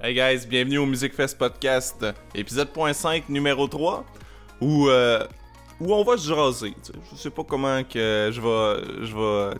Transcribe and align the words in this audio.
Hey 0.00 0.14
guys, 0.14 0.46
bienvenue 0.46 0.78
au 0.78 0.86
Music 0.86 1.14
Fest 1.14 1.38
Podcast, 1.38 2.04
épisode 2.34 2.68
.5 2.74 3.24
numéro 3.28 3.66
3, 3.66 4.04
où, 4.60 4.88
euh, 4.88 5.26
où 5.80 5.94
on 5.94 6.04
va 6.04 6.16
se 6.18 6.28
jaser. 6.28 6.74
Je 7.12 7.16
sais 7.16 7.30
pas 7.30 7.42
comment 7.44 7.82
que 7.82 8.30
je 8.32 8.40
vais, 8.40 9.06
je 9.06 9.14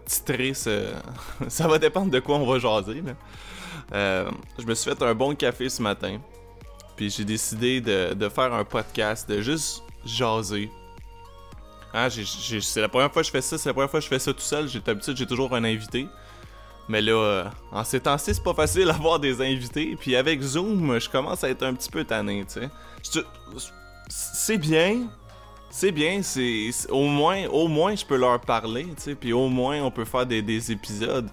titrer 0.04 0.52
ce... 0.54 0.92
Ça 1.48 1.66
va 1.66 1.78
dépendre 1.78 2.10
de 2.10 2.20
quoi 2.20 2.36
on 2.36 2.46
va 2.46 2.58
jaser. 2.58 3.00
là. 3.00 3.12
Euh, 3.92 4.30
je 4.58 4.66
me 4.66 4.74
suis 4.74 4.90
fait 4.90 5.02
un 5.02 5.14
bon 5.14 5.34
café 5.34 5.68
ce 5.70 5.80
matin, 5.80 6.18
puis 6.96 7.08
j'ai 7.08 7.24
décidé 7.24 7.80
de, 7.80 8.12
de 8.14 8.28
faire 8.28 8.52
un 8.52 8.64
podcast, 8.64 9.28
de 9.28 9.40
juste 9.40 9.82
jaser. 10.04 10.70
J'ai- 12.10 12.60
c'est 12.60 12.82
la 12.82 12.88
première 12.90 13.10
fois 13.10 13.22
que 13.22 13.26
je 13.26 13.32
fais 13.32 13.40
ça, 13.40 13.56
c'est 13.56 13.70
la 13.70 13.72
première 13.72 13.90
fois 13.90 14.00
que 14.00 14.04
je 14.04 14.10
fais 14.10 14.18
ça 14.18 14.32
tout 14.34 14.40
seul. 14.40 14.68
J'ai 14.68 14.80
d'habitude, 14.80 15.16
j'ai 15.16 15.24
toujours 15.26 15.54
un 15.54 15.64
invité. 15.64 16.06
Mais 16.88 17.00
là, 17.00 17.12
euh, 17.12 17.44
en 17.72 17.84
ces 17.84 18.00
temps-ci, 18.00 18.34
c'est 18.34 18.42
pas 18.42 18.54
facile 18.54 18.86
d'avoir 18.86 19.18
des 19.18 19.40
invités. 19.40 19.96
Puis 19.98 20.14
avec 20.14 20.40
Zoom, 20.40 20.98
je 21.00 21.08
commence 21.08 21.42
à 21.42 21.50
être 21.50 21.64
un 21.64 21.74
petit 21.74 21.90
peu 21.90 22.04
tanné, 22.04 22.44
tu 22.46 22.60
sais. 22.60 23.24
C'est 24.08 24.58
bien. 24.58 25.08
C'est 25.68 25.92
bien, 25.92 26.22
au 26.90 27.06
moins 27.06 27.46
au 27.48 27.68
moins 27.68 27.94
je 27.94 28.06
peux 28.06 28.16
leur 28.16 28.40
parler, 28.40 28.84
tu 28.84 29.02
sais, 29.02 29.14
puis 29.14 29.34
au 29.34 29.48
moins 29.48 29.82
on 29.82 29.90
peut 29.90 30.06
faire 30.06 30.24
des, 30.24 30.40
des 30.40 30.72
épisodes. 30.72 31.28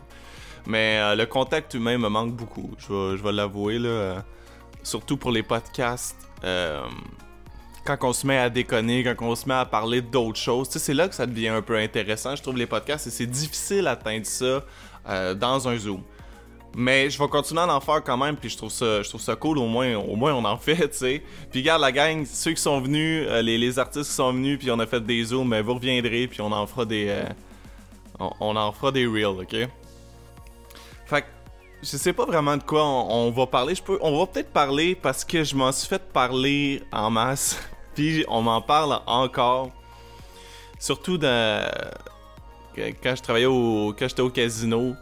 Mais 0.65 0.97
euh, 0.99 1.15
le 1.15 1.25
contact 1.25 1.75
humain 1.75 1.97
me 1.97 2.09
manque 2.09 2.33
beaucoup, 2.33 2.71
je 2.77 3.23
vais, 3.23 3.31
l'avouer 3.31 3.79
là, 3.79 4.23
surtout 4.81 5.15
pour 5.15 5.31
les 5.31 5.43
podcasts. 5.43 6.17
euh, 6.43 6.81
quand 7.85 7.97
on 8.01 8.13
se 8.13 8.25
met 8.25 8.37
à 8.37 8.49
déconner, 8.49 9.03
quand 9.03 9.25
on 9.25 9.35
se 9.35 9.47
met 9.47 9.53
à 9.53 9.65
parler 9.65 10.01
d'autres 10.01 10.39
choses, 10.39 10.67
tu 10.67 10.73
sais, 10.73 10.79
c'est 10.79 10.93
là 10.93 11.07
que 11.07 11.15
ça 11.15 11.25
devient 11.25 11.49
un 11.49 11.61
peu 11.61 11.77
intéressant, 11.77 12.35
je 12.35 12.41
trouve 12.41 12.57
les 12.57 12.65
podcasts 12.65 13.07
et 13.07 13.11
c'est 13.11 13.25
difficile 13.27 13.83
d'atteindre 13.83 14.25
ça 14.25 14.63
euh, 15.07 15.33
dans 15.33 15.67
un 15.67 15.77
Zoom. 15.77 16.01
Mais 16.75 17.09
je 17.09 17.19
vais 17.19 17.27
continuer 17.27 17.61
à 17.61 17.75
en 17.75 17.79
faire 17.79 18.03
quand 18.03 18.17
même, 18.17 18.35
puis 18.35 18.49
je 18.49 18.57
trouve 18.57 18.71
ça, 18.71 19.03
je 19.03 19.09
trouve 19.09 19.21
ça 19.21 19.35
cool, 19.35 19.59
au 19.59 19.67
moins, 19.67 19.95
au 19.95 20.15
moins 20.15 20.33
on 20.33 20.43
en 20.43 20.57
fait, 20.57 20.75
tu 20.91 20.97
sais. 20.97 21.23
Puis 21.51 21.61
regarde 21.61 21.81
la 21.81 21.91
gang, 21.91 22.25
ceux 22.25 22.53
qui 22.53 22.61
sont 22.61 22.81
venus, 22.81 23.27
euh, 23.29 23.41
les, 23.41 23.77
artistes 23.77 24.09
qui 24.09 24.15
sont 24.15 24.33
venus, 24.33 24.57
puis 24.57 24.71
on 24.71 24.79
a 24.79 24.87
fait 24.87 25.01
des 25.01 25.23
Zooms, 25.23 25.47
mais 25.47 25.61
vous 25.61 25.75
reviendrez, 25.75 26.27
puis 26.27 26.41
on 26.41 26.51
en 26.51 26.65
fera 26.65 26.85
des... 26.85 27.07
euh, 27.09 27.25
on, 28.39 28.55
en 28.55 28.71
fera 28.71 28.91
des 28.91 29.05
reels, 29.05 29.41
ok? 29.41 29.69
Fait 31.05 31.21
que, 31.21 31.27
je 31.81 31.97
sais 31.97 32.13
pas 32.13 32.25
vraiment 32.25 32.57
de 32.57 32.63
quoi 32.63 32.83
on, 32.83 33.27
on 33.27 33.31
va 33.31 33.45
parler. 33.45 33.75
Je 33.75 33.83
peux, 33.83 33.99
on 34.01 34.17
va 34.17 34.25
peut-être 34.25 34.51
parler 34.51 34.95
parce 34.95 35.23
que 35.25 35.43
je 35.43 35.55
m'en 35.55 35.71
suis 35.71 35.87
fait 35.87 36.01
parler 36.11 36.81
en 36.91 37.11
masse, 37.11 37.59
puis 37.95 38.25
on 38.27 38.41
m'en 38.41 38.61
parle 38.61 38.99
encore. 39.05 39.69
Surtout 40.79 41.17
dans, 41.17 41.69
quand 42.75 43.15
je 43.15 43.21
travaillais 43.21 43.45
au, 43.45 43.93
quand 43.97 44.07
j'étais 44.07 44.21
au 44.21 44.29
casino, 44.29 44.95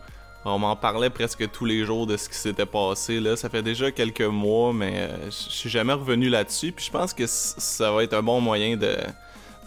on 0.44 0.58
m'en 0.58 0.76
parlait 0.76 1.10
presque 1.10 1.50
tous 1.52 1.66
les 1.66 1.86
jours 1.86 2.08
de 2.08 2.18
ce 2.18 2.28
qui 2.28 2.36
s'était 2.36 2.66
passé. 2.66 3.20
Là, 3.20 3.36
ça 3.36 3.50
fait 3.50 3.62
déjà 3.62 3.92
quelques 3.92 4.22
mois, 4.22 4.74
mais 4.74 4.94
euh, 4.96 5.26
je 5.26 5.50
suis 5.50 5.70
jamais 5.70 5.94
revenu 5.94 6.30
là-dessus. 6.30 6.72
Puis 6.72 6.86
je 6.86 6.92
pense 6.92 7.14
que 7.14 7.26
ça 7.28 7.92
va 7.92 8.04
être 8.04 8.14
un 8.14 8.24
bon 8.24 8.42
moyen 8.42 8.78
de 8.78 8.98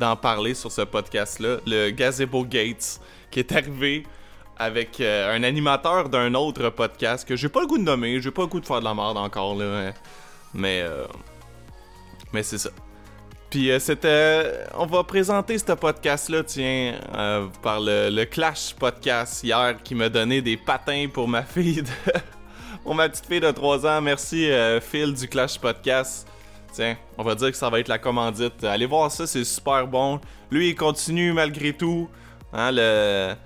d'en 0.01 0.17
parler 0.17 0.55
sur 0.55 0.73
ce 0.73 0.81
podcast-là. 0.81 1.59
Le 1.67 1.91
Gazebo 1.91 2.45
Gates, 2.45 3.01
qui 3.31 3.39
est 3.39 3.53
arrivé 3.53 4.05
avec 4.57 5.01
euh, 5.01 5.35
un 5.35 5.45
animateur 5.45 6.09
d'un 6.09 6.35
autre 6.35 6.71
podcast 6.71 7.27
que 7.27 7.37
j'ai 7.37 7.49
pas 7.49 7.61
le 7.61 7.67
goût 7.67 7.79
de 7.79 7.85
nommer, 7.85 8.21
j'ai 8.21 8.33
pas 8.33 8.43
le 8.43 8.49
goût 8.49 8.61
de 8.61 8.67
faire 8.67 8.81
de 8.81 8.85
la 8.85 8.95
merde 8.95 9.17
encore 9.17 9.55
là, 9.55 9.89
hein. 9.89 9.93
mais 10.53 10.83
euh, 10.83 11.07
mais 12.33 12.43
c'est 12.43 12.59
ça. 12.59 12.71
Puis 13.55 13.71
euh, 13.71 13.79
c'était, 13.79 14.65
on 14.75 14.85
va 14.85 15.05
présenter 15.05 15.57
ce 15.59 15.71
podcast-là, 15.75 16.43
tiens, 16.43 16.99
euh, 17.15 17.47
par 17.63 17.79
le, 17.79 18.25
Clash 18.25 18.75
Podcast 18.75 19.45
hier 19.45 19.81
qui 19.81 19.95
m'a 19.95 20.09
donné 20.09 20.43
des 20.43 20.57
patins 20.57 21.07
pour 21.07 21.29
ma 21.29 21.45
fille, 21.45 21.83
de... 21.83 22.13
pour 22.83 22.97
ma 22.97 23.09
petite 23.09 23.27
fille 23.27 23.39
de 23.39 23.53
3 23.53 23.87
ans. 23.87 24.01
Merci 24.01 24.51
euh, 24.51 24.81
Phil 24.81 25.15
du 25.15 25.29
Clash 25.29 25.61
Podcast. 25.61 26.27
Tiens, 26.73 26.97
on 27.17 27.23
va 27.23 27.37
dire 27.37 27.53
que 27.53 27.57
ça 27.57 27.71
va 27.71 27.79
être 27.79 27.87
la 27.87 28.01
commandite. 28.01 28.65
Allez 28.65 28.87
voir 28.87 29.09
ça, 29.13 29.25
c'est 29.25 29.45
super 29.45 29.87
bon. 29.87 30.21
Lui, 30.51 30.71
il 30.71 30.75
continue 30.75 31.33
malgré 31.33 31.73
tout. 31.73 32.11
Hein, 32.53 32.73
le, 32.73 33.37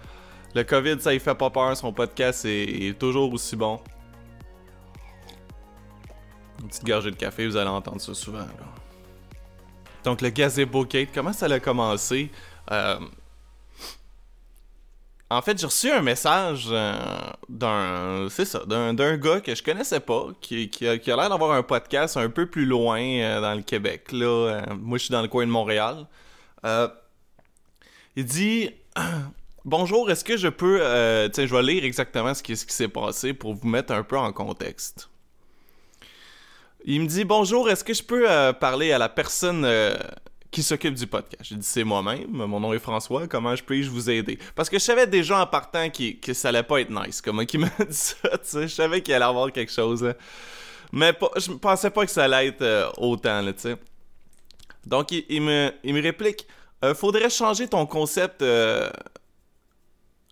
le 0.54 0.64
COVID, 0.64 1.02
ça 1.02 1.12
il 1.12 1.20
fait 1.20 1.34
pas 1.34 1.50
peur. 1.50 1.76
Son 1.76 1.92
podcast 1.92 2.46
est, 2.46 2.64
est 2.64 2.98
toujours 2.98 3.30
aussi 3.30 3.56
bon. 3.56 3.78
Une 6.62 6.68
petite 6.68 6.86
gorgée 6.86 7.10
de 7.10 7.16
café, 7.16 7.46
vous 7.46 7.58
allez 7.58 7.68
entendre 7.68 8.00
ça 8.00 8.14
souvent. 8.14 8.38
là. 8.38 8.77
Donc, 10.04 10.20
le 10.20 10.30
Gazebo 10.30 10.84
Gate, 10.84 11.10
comment 11.12 11.32
ça 11.32 11.46
a 11.46 11.60
commencé? 11.60 12.30
Euh, 12.70 12.98
En 15.30 15.42
fait, 15.42 15.58
j'ai 15.58 15.66
reçu 15.66 15.90
un 15.90 16.00
message 16.00 16.68
euh, 16.70 16.94
d'un, 17.48 18.28
c'est 18.30 18.66
d'un, 18.66 19.16
gars 19.16 19.40
que 19.40 19.54
je 19.54 19.62
connaissais 19.62 20.00
pas, 20.00 20.28
qui, 20.40 20.70
qui 20.70 20.86
a, 20.86 20.96
l'air 20.96 21.28
d'avoir 21.28 21.52
un 21.52 21.62
podcast 21.62 22.16
un 22.16 22.30
peu 22.30 22.46
plus 22.46 22.64
loin 22.64 23.00
euh, 23.00 23.40
dans 23.40 23.54
le 23.54 23.62
Québec. 23.62 24.12
Là, 24.12 24.62
moi, 24.80 24.98
je 24.98 25.04
suis 25.04 25.12
dans 25.12 25.22
le 25.22 25.28
coin 25.28 25.44
de 25.46 25.50
Montréal. 25.50 26.06
Il 28.16 28.24
dit 28.24 28.70
Bonjour, 29.64 30.10
est-ce 30.10 30.24
que 30.24 30.36
je 30.36 30.48
peux. 30.48 30.78
tiens, 31.32 31.46
je 31.46 31.54
vais 31.54 31.62
lire 31.62 31.84
exactement 31.84 32.32
ce 32.32 32.42
qui, 32.42 32.56
ce 32.56 32.64
qui 32.64 32.74
s'est 32.74 32.88
passé 32.88 33.34
pour 33.34 33.54
vous 33.54 33.68
mettre 33.68 33.92
un 33.92 34.02
peu 34.02 34.16
en 34.16 34.32
contexte. 34.32 35.10
Il 36.90 37.02
me 37.02 37.06
dit 37.06 37.24
Bonjour, 37.24 37.68
est-ce 37.68 37.84
que 37.84 37.92
je 37.92 38.02
peux 38.02 38.30
euh, 38.30 38.52
parler 38.54 38.92
à 38.92 38.98
la 38.98 39.10
personne 39.10 39.62
euh, 39.66 39.94
qui 40.50 40.62
s'occupe 40.62 40.94
du 40.94 41.06
podcast? 41.06 41.42
J'ai 41.44 41.56
dit 41.56 41.66
C'est 41.66 41.84
moi-même, 41.84 42.26
mon 42.30 42.60
nom 42.60 42.72
est 42.72 42.78
François, 42.78 43.26
comment 43.28 43.54
je 43.54 43.62
puis-je 43.62 43.90
vous 43.90 44.08
aider? 44.08 44.38
Parce 44.54 44.70
que 44.70 44.78
je 44.78 44.84
savais 44.84 45.06
déjà 45.06 45.38
en 45.42 45.46
partant 45.46 45.90
qu'il- 45.90 46.18
que 46.18 46.32
ça 46.32 46.48
allait 46.48 46.62
pas 46.62 46.80
être 46.80 46.90
nice. 46.90 47.20
Comment 47.20 47.42
il 47.42 47.60
m'a 47.60 47.68
dit 47.78 47.84
ça, 47.94 48.16
tu 48.32 48.38
sais. 48.44 48.62
Je 48.68 48.74
savais 48.74 49.02
qu'il 49.02 49.12
allait 49.12 49.24
avoir 49.26 49.52
quelque 49.52 49.70
chose. 49.72 50.02
hein. 50.02 50.14
Mais 50.90 51.12
je 51.36 51.50
pensais 51.52 51.90
pas 51.90 52.06
que 52.06 52.10
ça 52.10 52.24
allait 52.24 52.46
être 52.48 52.62
euh, 52.62 52.88
autant, 52.96 53.44
tu 53.44 53.52
sais. 53.58 53.76
Donc, 54.86 55.12
il, 55.12 55.26
il 55.28 55.42
me, 55.42 55.70
il 55.84 55.92
me 55.94 56.00
réplique 56.02 56.46
Faudrait 56.94 57.28
changer 57.28 57.66
ton 57.66 57.84
concept. 57.86 58.40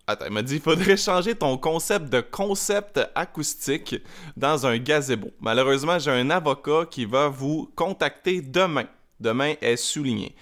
Attends, 0.08 0.26
il 0.26 0.32
m'a 0.32 0.42
dit 0.42 0.60
faudrait 0.60 0.96
changer 0.96 1.34
ton 1.34 1.58
concept 1.58 2.10
de 2.12 2.20
concept 2.20 3.00
acoustique 3.16 3.96
dans 4.36 4.64
un 4.64 4.78
gazebo. 4.78 5.32
Malheureusement, 5.40 5.98
j'ai 5.98 6.12
un 6.12 6.30
avocat 6.30 6.86
qui 6.88 7.04
va 7.04 7.28
vous 7.28 7.72
contacter 7.74 8.40
demain. 8.40 8.86
Demain 9.18 9.54
est 9.60 9.76
souligné. 9.76 10.36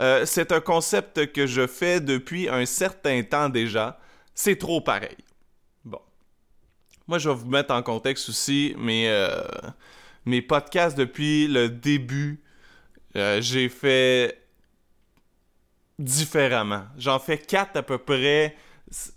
Euh, 0.00 0.26
c'est 0.26 0.50
un 0.50 0.60
concept 0.60 1.30
que 1.32 1.46
je 1.46 1.68
fais 1.68 2.00
depuis 2.00 2.48
un 2.48 2.66
certain 2.66 3.22
temps 3.22 3.48
déjà. 3.48 4.00
C'est 4.34 4.56
trop 4.56 4.80
pareil. 4.80 5.16
Bon. 5.84 6.00
Moi, 7.06 7.18
je 7.18 7.28
vais 7.28 7.36
vous 7.36 7.48
mettre 7.48 7.72
en 7.72 7.82
contexte 7.82 8.28
aussi 8.28 8.74
mes, 8.76 9.08
euh, 9.08 9.42
mes 10.26 10.42
podcasts 10.42 10.98
depuis 10.98 11.46
le 11.46 11.68
début. 11.68 12.42
Euh, 13.14 13.40
j'ai 13.40 13.68
fait 13.68 14.40
différemment. 16.00 16.86
J'en 16.98 17.20
fais 17.20 17.38
quatre 17.38 17.76
à 17.76 17.82
peu 17.82 17.98
près 17.98 18.56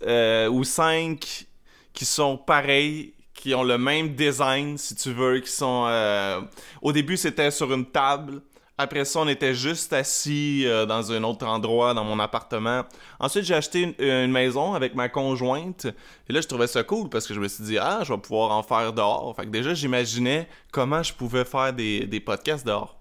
euh, 0.02 0.48
ou 0.48 0.64
cinq 0.64 1.46
qui 1.92 2.04
sont 2.04 2.36
pareils, 2.36 3.14
qui 3.34 3.54
ont 3.54 3.62
le 3.62 3.78
même 3.78 4.14
design, 4.14 4.78
si 4.78 4.94
tu 4.94 5.12
veux, 5.12 5.40
qui 5.40 5.50
sont... 5.50 5.86
euh, 5.88 6.40
Au 6.82 6.92
début, 6.92 7.16
c'était 7.16 7.50
sur 7.50 7.72
une 7.72 7.86
table. 7.86 8.42
Après 8.80 9.04
ça, 9.04 9.20
on 9.20 9.28
était 9.28 9.54
juste 9.54 9.92
assis 9.92 10.62
euh, 10.64 10.86
dans 10.86 11.10
un 11.10 11.24
autre 11.24 11.44
endroit, 11.46 11.94
dans 11.94 12.04
mon 12.04 12.20
appartement. 12.20 12.84
Ensuite, 13.18 13.44
j'ai 13.44 13.54
acheté 13.54 13.94
une, 13.98 14.30
maison 14.30 14.74
avec 14.74 14.94
ma 14.94 15.08
conjointe. 15.08 15.86
Et 16.28 16.32
là, 16.32 16.40
je 16.40 16.46
trouvais 16.46 16.68
ça 16.68 16.84
cool 16.84 17.08
parce 17.08 17.26
que 17.26 17.34
je 17.34 17.40
me 17.40 17.48
suis 17.48 17.64
dit, 17.64 17.78
ah, 17.78 18.00
je 18.04 18.12
vais 18.12 18.18
pouvoir 18.20 18.52
en 18.52 18.62
faire 18.62 18.92
dehors. 18.92 19.34
Fait 19.34 19.46
que 19.46 19.50
déjà, 19.50 19.74
j'imaginais 19.74 20.48
comment 20.70 21.02
je 21.02 21.12
pouvais 21.12 21.44
faire 21.44 21.72
des, 21.72 22.06
des 22.06 22.20
podcasts 22.20 22.64
dehors. 22.64 23.00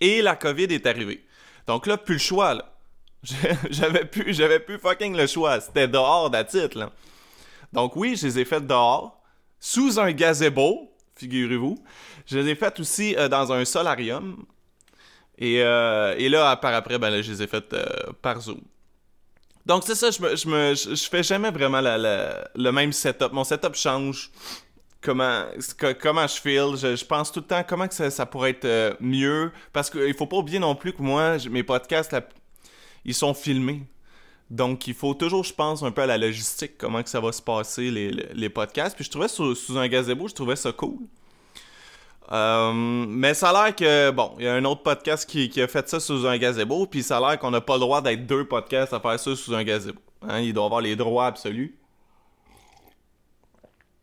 Et 0.00 0.22
la 0.22 0.36
COVID 0.36 0.64
est 0.64 0.86
arrivée. 0.86 1.22
Donc 1.66 1.86
là, 1.86 1.98
plus 1.98 2.14
le 2.14 2.20
choix, 2.20 2.54
là. 2.54 2.77
J'avais 3.70 4.04
plus, 4.04 4.32
j'avais 4.32 4.60
plus 4.60 4.78
fucking 4.78 5.16
le 5.16 5.26
choix. 5.26 5.60
C'était 5.60 5.88
dehors 5.88 6.30
là. 6.30 6.90
Donc 7.72 7.96
oui, 7.96 8.16
je 8.16 8.26
les 8.26 8.38
ai 8.38 8.44
faites 8.44 8.66
dehors, 8.66 9.20
sous 9.60 9.98
un 9.98 10.12
gazebo, 10.12 10.90
figurez-vous. 11.16 11.82
Je 12.26 12.38
les 12.38 12.52
ai 12.52 12.54
faites 12.54 12.78
aussi 12.80 13.16
euh, 13.16 13.28
dans 13.28 13.52
un 13.52 13.64
solarium. 13.64 14.44
Et, 15.36 15.62
euh, 15.62 16.14
et 16.18 16.28
là, 16.28 16.56
par 16.56 16.74
après, 16.74 16.98
ben 16.98 17.22
je 17.22 17.32
les 17.32 17.42
ai 17.42 17.46
faites 17.46 17.72
euh, 17.72 17.84
par 18.22 18.40
Zoom. 18.40 18.60
Donc 19.66 19.82
c'est 19.84 19.94
ça, 19.94 20.10
je 20.10 20.22
me, 20.22 20.34
je 20.36 20.48
me, 20.48 20.74
je, 20.74 21.08
fais 21.08 21.22
jamais 21.22 21.50
vraiment 21.50 21.80
la- 21.80 22.48
le 22.54 22.70
même 22.70 22.92
setup. 22.92 23.32
Mon 23.32 23.44
setup 23.44 23.74
change. 23.74 24.30
Comment, 25.00 25.44
comment 26.00 26.26
je 26.26 26.40
feel. 26.40 26.76
Je, 26.76 27.04
pense 27.04 27.30
tout 27.30 27.40
le 27.40 27.46
temps 27.46 27.62
comment 27.66 27.86
que 27.86 28.10
ça, 28.10 28.26
pourrait 28.26 28.50
être 28.50 28.96
mieux. 29.00 29.52
Parce 29.72 29.90
qu'il 29.90 30.14
faut 30.14 30.26
pas 30.26 30.38
oublier 30.38 30.58
non 30.58 30.74
plus 30.74 30.92
que 30.92 31.02
moi, 31.02 31.36
mes 31.50 31.62
podcasts, 31.62 32.12
la- 32.12 32.26
ils 33.08 33.14
sont 33.14 33.32
filmés. 33.32 33.82
Donc, 34.50 34.86
il 34.86 34.94
faut 34.94 35.14
toujours, 35.14 35.44
je 35.44 35.52
pense, 35.52 35.82
un 35.82 35.90
peu 35.90 36.02
à 36.02 36.06
la 36.06 36.18
logistique, 36.18 36.76
comment 36.78 37.02
que 37.02 37.08
ça 37.08 37.20
va 37.20 37.32
se 37.32 37.40
passer, 37.40 37.90
les, 37.90 38.10
les- 38.10 38.48
podcasts. 38.50 38.94
Puis 38.94 39.04
je 39.04 39.10
trouvais 39.10 39.28
sous, 39.28 39.54
sous 39.54 39.78
un 39.78 39.88
gazebo, 39.88 40.28
je 40.28 40.34
trouvais 40.34 40.56
ça 40.56 40.72
cool. 40.72 40.98
Euh, 42.30 42.72
mais 42.74 43.32
ça 43.32 43.48
a 43.48 43.52
l'air 43.64 43.74
que, 43.74 44.10
bon, 44.10 44.34
il 44.38 44.44
y 44.44 44.48
a 44.48 44.54
un 44.54 44.64
autre 44.66 44.82
podcast 44.82 45.28
qui, 45.28 45.48
qui 45.48 45.62
a 45.62 45.68
fait 45.68 45.88
ça 45.88 46.00
sous 46.00 46.26
un 46.26 46.36
gazebo, 46.36 46.86
puis 46.86 47.02
ça 47.02 47.16
a 47.16 47.20
l'air 47.20 47.38
qu'on 47.38 47.50
n'a 47.50 47.62
pas 47.62 47.74
le 47.74 47.80
droit 47.80 48.02
d'être 48.02 48.26
deux 48.26 48.44
podcasts 48.46 48.92
à 48.92 49.00
faire 49.00 49.18
ça 49.18 49.34
sous 49.34 49.54
un 49.54 49.64
gazebo. 49.64 50.00
Hein, 50.20 50.40
il 50.40 50.52
doit 50.52 50.66
avoir 50.66 50.82
les 50.82 50.96
droits 50.96 51.26
absolus. 51.26 51.78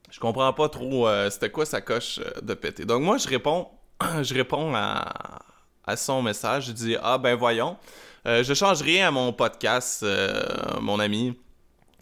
Je 0.09 0.19
comprends 0.19 0.51
pas 0.53 0.69
trop 0.69 1.07
euh, 1.07 1.29
c'était 1.29 1.51
quoi 1.51 1.65
sa 1.65 1.81
coche 1.81 2.19
euh, 2.19 2.41
de 2.41 2.55
péter. 2.55 2.85
Donc 2.85 3.03
moi, 3.03 3.17
je 3.17 3.27
réponds, 3.27 3.67
je 4.23 4.33
réponds 4.33 4.73
à, 4.73 5.39
à 5.87 5.95
son 5.95 6.21
message. 6.21 6.67
Je 6.67 6.71
dis 6.71 6.95
Ah 7.01 7.17
ben 7.17 7.35
voyons, 7.35 7.77
euh, 8.27 8.43
je 8.43 8.53
change 8.53 8.81
rien 8.81 9.07
à 9.07 9.11
mon 9.11 9.33
podcast, 9.33 10.03
euh, 10.03 10.43
mon 10.81 10.99
ami. 10.99 11.37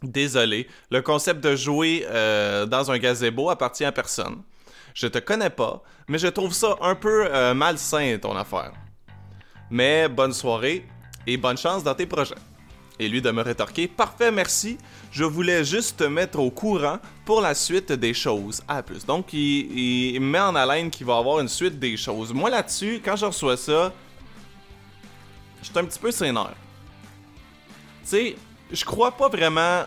Désolé. 0.03 0.67
Le 0.91 1.01
concept 1.01 1.41
de 1.41 1.55
jouer 1.55 2.05
euh, 2.09 2.65
dans 2.65 2.91
un 2.91 2.97
gazebo 2.97 3.49
appartient 3.49 3.85
à 3.85 3.91
personne. 3.91 4.41
Je 4.93 5.07
te 5.07 5.17
connais 5.17 5.49
pas, 5.49 5.81
mais 6.07 6.17
je 6.17 6.27
trouve 6.27 6.53
ça 6.53 6.75
un 6.81 6.95
peu 6.95 7.27
euh, 7.33 7.53
malsain 7.53 8.17
ton 8.21 8.35
affaire. 8.35 8.73
Mais 9.69 10.07
bonne 10.09 10.33
soirée 10.33 10.85
et 11.25 11.37
bonne 11.37 11.57
chance 11.57 11.83
dans 11.83 11.95
tes 11.95 12.05
projets. 12.05 12.35
Et 12.99 13.07
lui 13.07 13.21
de 13.21 13.31
me 13.31 13.41
rétorquer 13.41 13.87
Parfait, 13.87 14.31
merci. 14.31 14.77
Je 15.11 15.23
voulais 15.23 15.63
juste 15.63 15.97
te 15.97 16.03
mettre 16.03 16.39
au 16.39 16.51
courant 16.51 16.99
pour 17.25 17.41
la 17.41 17.55
suite 17.55 17.91
des 17.91 18.13
choses. 18.13 18.61
À 18.67 18.83
plus. 18.83 19.05
Donc, 19.05 19.33
il, 19.33 20.15
il 20.15 20.19
met 20.21 20.39
en 20.39 20.55
haleine 20.55 20.89
qu'il 20.89 21.05
va 21.07 21.17
avoir 21.17 21.39
une 21.39 21.47
suite 21.47 21.79
des 21.79 21.97
choses. 21.97 22.33
Moi, 22.33 22.49
là-dessus, 22.49 23.01
quand 23.03 23.15
je 23.15 23.25
reçois 23.25 23.57
ça, 23.57 23.91
je 25.61 25.69
suis 25.69 25.79
un 25.79 25.85
petit 25.85 25.99
peu 25.99 26.11
sénère. 26.11 26.53
Tu 28.03 28.09
sais, 28.09 28.35
je 28.71 28.83
crois 28.85 29.11
pas 29.11 29.29
vraiment, 29.29 29.83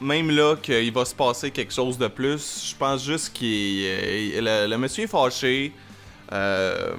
même 0.00 0.30
là, 0.30 0.56
qu'il 0.56 0.92
va 0.92 1.04
se 1.04 1.14
passer 1.14 1.50
quelque 1.50 1.72
chose 1.72 1.96
de 1.98 2.08
plus. 2.08 2.68
Je 2.70 2.76
pense 2.76 3.04
juste 3.04 3.32
qu'il. 3.32 3.80
euh, 3.84 4.64
le, 4.66 4.70
le 4.70 4.78
monsieur 4.78 5.04
est 5.04 5.08
fâché. 5.08 5.72
Euh, 6.32 6.94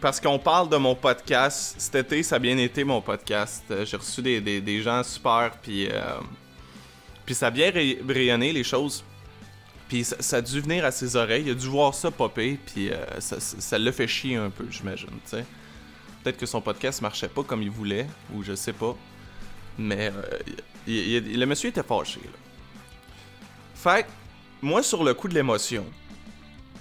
parce 0.00 0.20
qu'on 0.20 0.38
parle 0.38 0.68
de 0.68 0.76
mon 0.76 0.94
podcast. 0.94 1.74
Cet 1.78 1.94
été, 1.96 2.22
ça 2.22 2.36
a 2.36 2.38
bien 2.38 2.56
été 2.58 2.84
mon 2.84 3.00
podcast. 3.00 3.64
Euh, 3.70 3.84
J'ai 3.84 3.96
reçu 3.96 4.22
des, 4.22 4.40
des- 4.40 4.82
gens 4.82 5.02
super, 5.02 5.52
puis. 5.62 5.88
euh, 5.90 6.18
puis 7.26 7.34
ça 7.34 7.48
a 7.48 7.50
bien 7.50 7.70
ray- 7.70 7.98
rayonné 8.08 8.52
les 8.52 8.64
choses. 8.64 9.04
Puis 9.88 10.04
ça, 10.04 10.36
a 10.36 10.40
dû 10.40 10.60
venir 10.60 10.84
à 10.84 10.90
ses 10.90 11.16
oreilles. 11.16 11.44
Il 11.46 11.50
a 11.52 11.54
dû 11.54 11.66
voir 11.66 11.94
ça 11.94 12.10
popper, 12.10 12.58
puis 12.66 12.90
euh, 12.90 12.96
ça 13.20 13.78
l'a 13.78 13.92
fait 13.92 14.06
chier 14.08 14.36
un 14.36 14.50
peu, 14.50 14.66
j'imagine. 14.70 15.08
Peut-être 16.22 16.36
que 16.38 16.46
son 16.46 16.60
podcast 16.60 17.00
marchait 17.02 17.28
pas 17.28 17.42
comme 17.42 17.62
il 17.62 17.70
voulait, 17.70 18.06
ou 18.34 18.42
je 18.42 18.54
sais 18.54 18.72
pas. 18.72 18.94
Mais 19.78 20.10
euh, 20.14 20.38
le 20.86 21.44
monsieur 21.46 21.70
était 21.70 21.82
fâché, 21.82 22.20
là. 22.24 22.30
Fait 23.74 24.06
moi, 24.60 24.82
sur 24.82 25.04
le 25.04 25.14
coup 25.14 25.28
de 25.28 25.34
l'émotion, 25.34 25.86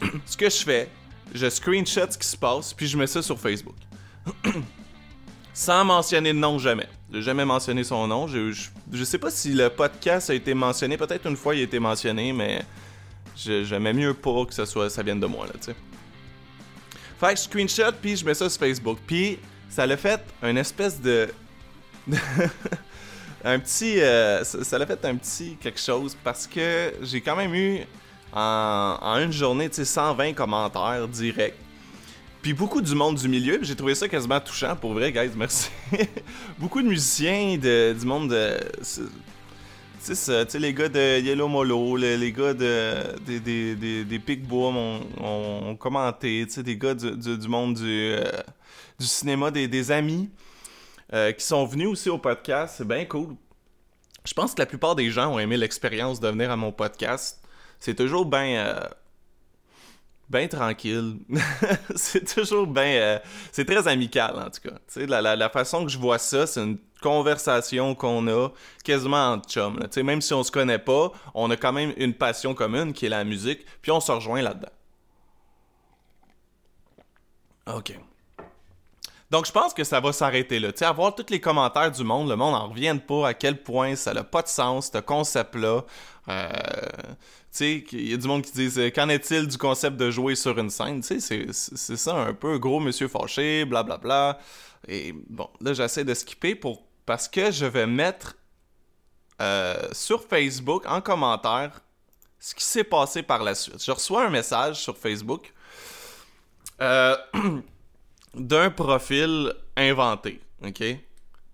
ce 0.26 0.36
que 0.36 0.50
je 0.50 0.64
fais, 0.64 0.90
je 1.34 1.50
screenshot 1.50 2.12
ce 2.12 2.18
qui 2.18 2.28
se 2.28 2.38
passe, 2.38 2.74
puis 2.74 2.88
je 2.88 2.98
mets 2.98 3.08
ça 3.08 3.22
sur 3.22 3.40
Facebook. 3.40 3.76
Sans 5.54 5.84
mentionner 5.84 6.34
de 6.34 6.38
nom 6.38 6.60
jamais. 6.60 6.88
J'ai 7.12 7.22
jamais 7.22 7.46
mentionné 7.46 7.84
son 7.84 8.08
nom. 8.08 8.28
Je, 8.28 8.52
je, 8.92 9.04
sais 9.04 9.18
pas 9.18 9.32
si 9.32 9.54
le 9.54 9.70
podcast 9.70 10.30
a 10.30 10.34
été 10.34 10.54
mentionné. 10.54 10.98
Peut-être 10.98 11.26
une 11.26 11.38
fois 11.38 11.56
il 11.56 11.62
a 11.62 11.64
été 11.64 11.80
mentionné, 11.80 12.34
mais 12.34 12.64
j'aimais 13.36 13.94
mieux 13.94 14.14
pas 14.14 14.46
que 14.46 14.54
ça, 14.54 14.66
soit, 14.66 15.02
vienne 15.02 15.20
de 15.20 15.26
moi, 15.26 15.48
là, 15.48 15.54
tu 15.54 15.72
sais. 15.72 15.76
Fait 17.20 17.34
que 17.34 17.40
je 17.40 17.44
screenshot, 17.44 17.94
puis 18.00 18.16
je 18.16 18.26
mets 18.26 18.34
ça 18.34 18.50
sur 18.50 18.60
Facebook. 18.60 19.00
Puis 19.08 19.40
ça 19.70 19.88
l'a 19.88 19.98
fait 19.98 20.22
un 20.44 20.56
espèce 20.58 21.02
de... 21.02 21.30
un 23.44 23.60
petit... 23.60 24.00
euh, 24.00 24.44
ça 24.44 24.78
l'a 24.78 24.86
fait 24.86 25.04
un 25.06 25.16
petit 25.16 25.58
quelque 25.60 25.80
chose 25.80 26.16
parce 26.24 26.46
que 26.46 26.94
j'ai 27.02 27.22
quand 27.22 27.36
même 27.36 27.56
eu 27.56 27.80
en, 28.34 29.18
une 29.20 29.32
journée, 29.32 29.70
tu 29.70 29.76
sais, 29.78 29.86
120 29.86 30.34
commentaires 30.34 31.08
directs. 31.08 31.56
Puis 32.42 32.54
beaucoup 32.54 32.82
du 32.82 32.94
monde 32.96 33.16
du 33.18 33.28
milieu, 33.28 33.60
j'ai 33.62 33.76
trouvé 33.76 33.96
ça 33.96 34.08
quasiment 34.08 34.40
touchant, 34.40 34.76
pour 34.76 34.94
vrai, 34.94 35.12
guys, 35.12 35.32
merci. 35.36 35.70
beaucoup 36.60 36.82
de 36.82 36.88
musiciens, 36.88 37.58
du 37.58 38.06
monde 38.06 38.30
de... 38.30 38.58
Tu 40.06 40.16
sais, 40.16 40.60
les 40.60 40.74
gars 40.74 40.88
de 40.88 41.20
Yellow 41.20 41.50
Molo, 41.50 41.98
le- 41.98 42.16
les 42.16 42.32
gars 42.32 42.54
de, 42.54 43.20
des, 43.26 43.40
des, 43.42 43.76
des, 43.76 44.06
des 44.06 44.20
Pigboom 44.20 44.78
ont, 45.20 45.76
commenté, 45.76 46.46
tu 46.48 46.54
sais, 46.54 46.64
des 46.64 46.78
gars 46.78 46.94
du, 46.94 47.48
monde 47.50 47.74
du, 47.74 47.84
euh, 48.14 48.24
du 49.00 49.06
cinéma, 49.06 49.52
des, 49.52 49.68
des 49.68 49.92
amis 49.92 50.30
euh, 51.14 51.32
qui 51.34 51.44
sont 51.46 51.66
venus 51.66 51.88
aussi 51.90 52.10
au 52.10 52.18
podcast, 52.18 52.76
c'est 52.78 52.88
bien 52.88 53.04
cool. 53.06 53.36
Je 54.24 54.34
pense 54.34 54.54
que 54.54 54.60
la 54.60 54.66
plupart 54.66 54.96
des 54.96 55.10
gens 55.10 55.34
ont 55.34 55.40
aimé 55.40 55.58
l'expérience 55.58 56.20
de 56.22 56.28
venir 56.30 56.52
à 56.52 56.56
mon 56.56 56.72
podcast. 56.72 57.42
C'est 57.80 57.96
toujours 57.96 58.26
bien... 58.26 58.90
ben 60.30 60.48
tranquille. 60.48 61.20
c'est 61.96 62.34
toujours 62.34 62.68
bien... 62.68 63.20
c'est 63.52 63.66
très 63.66 63.88
amical, 63.88 64.36
en 64.38 64.50
tout 64.50 64.70
cas. 64.70 64.78
Tu 64.88 65.02
sais, 65.02 65.06
la, 65.06 65.36
la, 65.36 65.50
façon 65.50 65.86
que 65.86 65.92
je 65.92 65.98
vois 65.98 66.18
ça, 66.18 66.48
c'est 66.48 66.62
une 66.64 66.78
conversation 67.02 67.96
qu'on 67.96 68.28
a 68.28 68.50
quasiment 68.84 69.34
entre 69.34 69.50
chums. 69.50 69.80
là. 69.80 69.88
Tu 69.88 69.96
sais, 69.96 70.04
même 70.04 70.22
si 70.22 70.34
on 70.34 70.44
se 70.44 70.52
connaît 70.52 70.80
pas, 70.80 71.12
on 71.34 71.50
a 71.52 71.56
quand 71.56 71.74
même 71.74 71.94
une 71.98 72.14
passion 72.14 72.54
commune 72.54 72.94
qui 72.94 73.06
est 73.06 73.10
la 73.10 73.24
musique, 73.24 73.66
puis 73.82 73.92
on 73.92 74.00
se 74.00 74.12
rejoint 74.12 74.42
là-dedans. 74.42 74.72
OK. 77.76 78.00
Donc, 79.30 79.46
je 79.46 79.52
pense 79.52 79.74
que 79.74 79.84
ça 79.84 80.00
va 80.00 80.14
s'arrêter 80.14 80.60
là. 80.60 80.72
Tu 80.72 80.80
sais, 80.80 80.86
avoir 80.86 81.14
tous 81.14 81.30
les 81.30 81.42
commentaires 81.42 81.92
du 81.92 82.04
monde, 82.04 82.30
le 82.30 82.38
monde 82.38 82.56
en 82.56 82.70
revienne 82.70 83.02
pas 83.02 83.28
à 83.28 83.34
quel 83.34 83.62
point 83.62 83.96
ça 83.96 84.14
n'a 84.14 84.24
pas 84.24 84.42
de 84.42 84.48
sens, 84.48 84.90
ce 84.94 85.00
concept-là. 85.00 85.84
Euh, 86.30 86.50
sais, 87.58 87.86
il 87.92 88.10
y 88.10 88.14
a 88.14 88.18
du 88.18 88.28
monde 88.28 88.44
qui 88.44 88.52
dit 88.52 88.80
euh, 88.80 88.90
Qu'en 88.90 89.10
est-il 89.10 89.48
du 89.48 89.58
concept 89.58 89.98
de 89.98 90.10
jouer 90.12 90.36
sur 90.36 90.58
une 90.58 90.70
scène? 90.70 91.02
Tu 91.02 91.20
sais, 91.20 91.48
c'est- 91.52 91.96
ça 91.98 92.16
un 92.16 92.34
peu, 92.34 92.58
gros 92.58 92.80
monsieur 92.80 93.08
fâché, 93.08 93.66
blablabla. 93.66 94.40
Et 94.88 95.14
bon, 95.30 95.50
là, 95.62 95.74
j'essaie 95.74 96.04
de 96.06 96.14
skipper 96.14 96.56
pour, 96.56 96.84
parce 97.06 97.28
que 97.28 97.52
je 97.52 97.66
vais 97.66 97.88
mettre 97.88 98.36
euh, 99.42 99.88
sur 99.92 100.24
Facebook 100.24 100.84
en 100.88 101.02
commentaire 101.02 101.82
ce 102.40 102.54
qui 102.56 102.64
s'est 102.64 102.84
passé 102.84 103.24
par 103.24 103.44
la 103.44 103.56
suite. 103.56 103.84
Je 103.84 103.92
reçois 103.92 104.26
un 104.26 104.30
message 104.30 104.82
sur 104.82 104.98
Facebook. 104.98 105.52
Euh, 106.82 107.16
d'un 108.36 108.70
profil 108.70 109.54
inventé, 109.76 110.40
ok? 110.64 110.84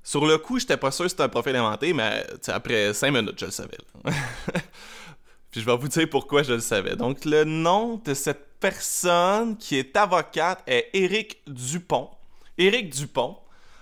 Sur 0.06 0.26
le 0.26 0.38
coup, 0.38 0.60
j'étais 0.60 0.76
pas 0.76 0.92
sûr 0.92 1.06
que 1.06 1.10
c'était 1.12 1.24
un 1.24 1.30
profil 1.30 1.56
inventé, 1.56 1.94
mais 1.94 2.26
après 2.48 2.94
5 2.94 3.12
minutes, 3.12 3.40
je 3.40 3.46
le 3.46 3.52
savais. 3.52 3.78
Puis 5.54 5.62
je 5.62 5.68
vais 5.68 5.78
vous 5.78 5.88
dire 5.88 6.10
pourquoi 6.10 6.42
je 6.42 6.54
le 6.54 6.62
savais. 6.62 6.96
Donc, 6.96 7.26
le 7.26 7.44
nom 7.44 8.02
de 8.04 8.16
cette 8.16 8.60
personne 8.60 9.56
qui 9.56 9.78
est 9.78 9.96
avocate 9.96 10.64
est 10.66 10.90
Éric 10.94 11.44
Dupont. 11.46 12.10
Éric 12.58 12.90
Dupont 12.90 13.38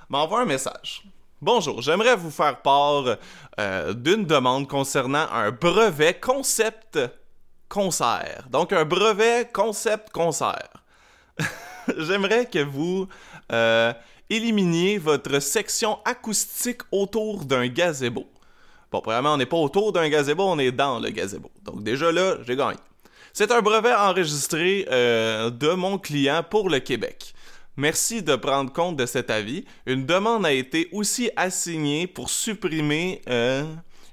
m'envoie 0.09 0.41
un 0.41 0.45
message. 0.45 1.03
Bonjour, 1.41 1.81
j'aimerais 1.81 2.17
vous 2.17 2.29
faire 2.29 2.61
part 2.61 3.15
euh, 3.57 3.93
d'une 3.93 4.25
demande 4.25 4.67
concernant 4.67 5.29
un 5.31 5.51
brevet 5.51 6.13
concept 6.13 6.99
concert. 7.69 8.43
Donc, 8.49 8.73
un 8.73 8.83
brevet 8.83 9.49
concept 9.53 10.09
concert. 10.09 10.73
J'aimerais 11.97 12.47
que 12.47 12.65
vous 12.65 13.07
euh, 13.53 13.93
éliminiez 14.29 14.97
votre 14.97 15.39
section 15.39 15.99
acoustique 16.03 16.81
autour 16.91 17.45
d'un 17.45 17.67
gazebo. 17.67 18.27
Bon, 18.91 19.01
premièrement, 19.01 19.33
on 19.33 19.37
n'est 19.37 19.45
pas 19.45 19.57
autour 19.57 19.93
d'un 19.93 20.09
gazebo, 20.09 20.43
on 20.43 20.59
est 20.59 20.71
dans 20.71 20.99
le 20.99 21.09
gazebo. 21.09 21.49
Donc 21.63 21.83
déjà 21.83 22.11
là, 22.11 22.37
j'ai 22.45 22.55
gagné. 22.55 22.77
C'est 23.33 23.51
un 23.51 23.61
brevet 23.61 23.93
enregistré 23.93 24.85
euh, 24.91 25.49
de 25.49 25.69
mon 25.69 25.97
client 25.97 26.43
pour 26.47 26.69
le 26.69 26.79
Québec. 26.79 27.33
Merci 27.77 28.21
de 28.21 28.35
prendre 28.35 28.71
compte 28.73 28.97
de 28.97 29.05
cet 29.05 29.29
avis. 29.29 29.63
Une 29.85 30.05
demande 30.05 30.45
a 30.45 30.51
été 30.51 30.89
aussi 30.91 31.31
assignée 31.37 32.05
pour 32.05 32.29
supprimer 32.29 33.21
euh, 33.29 33.63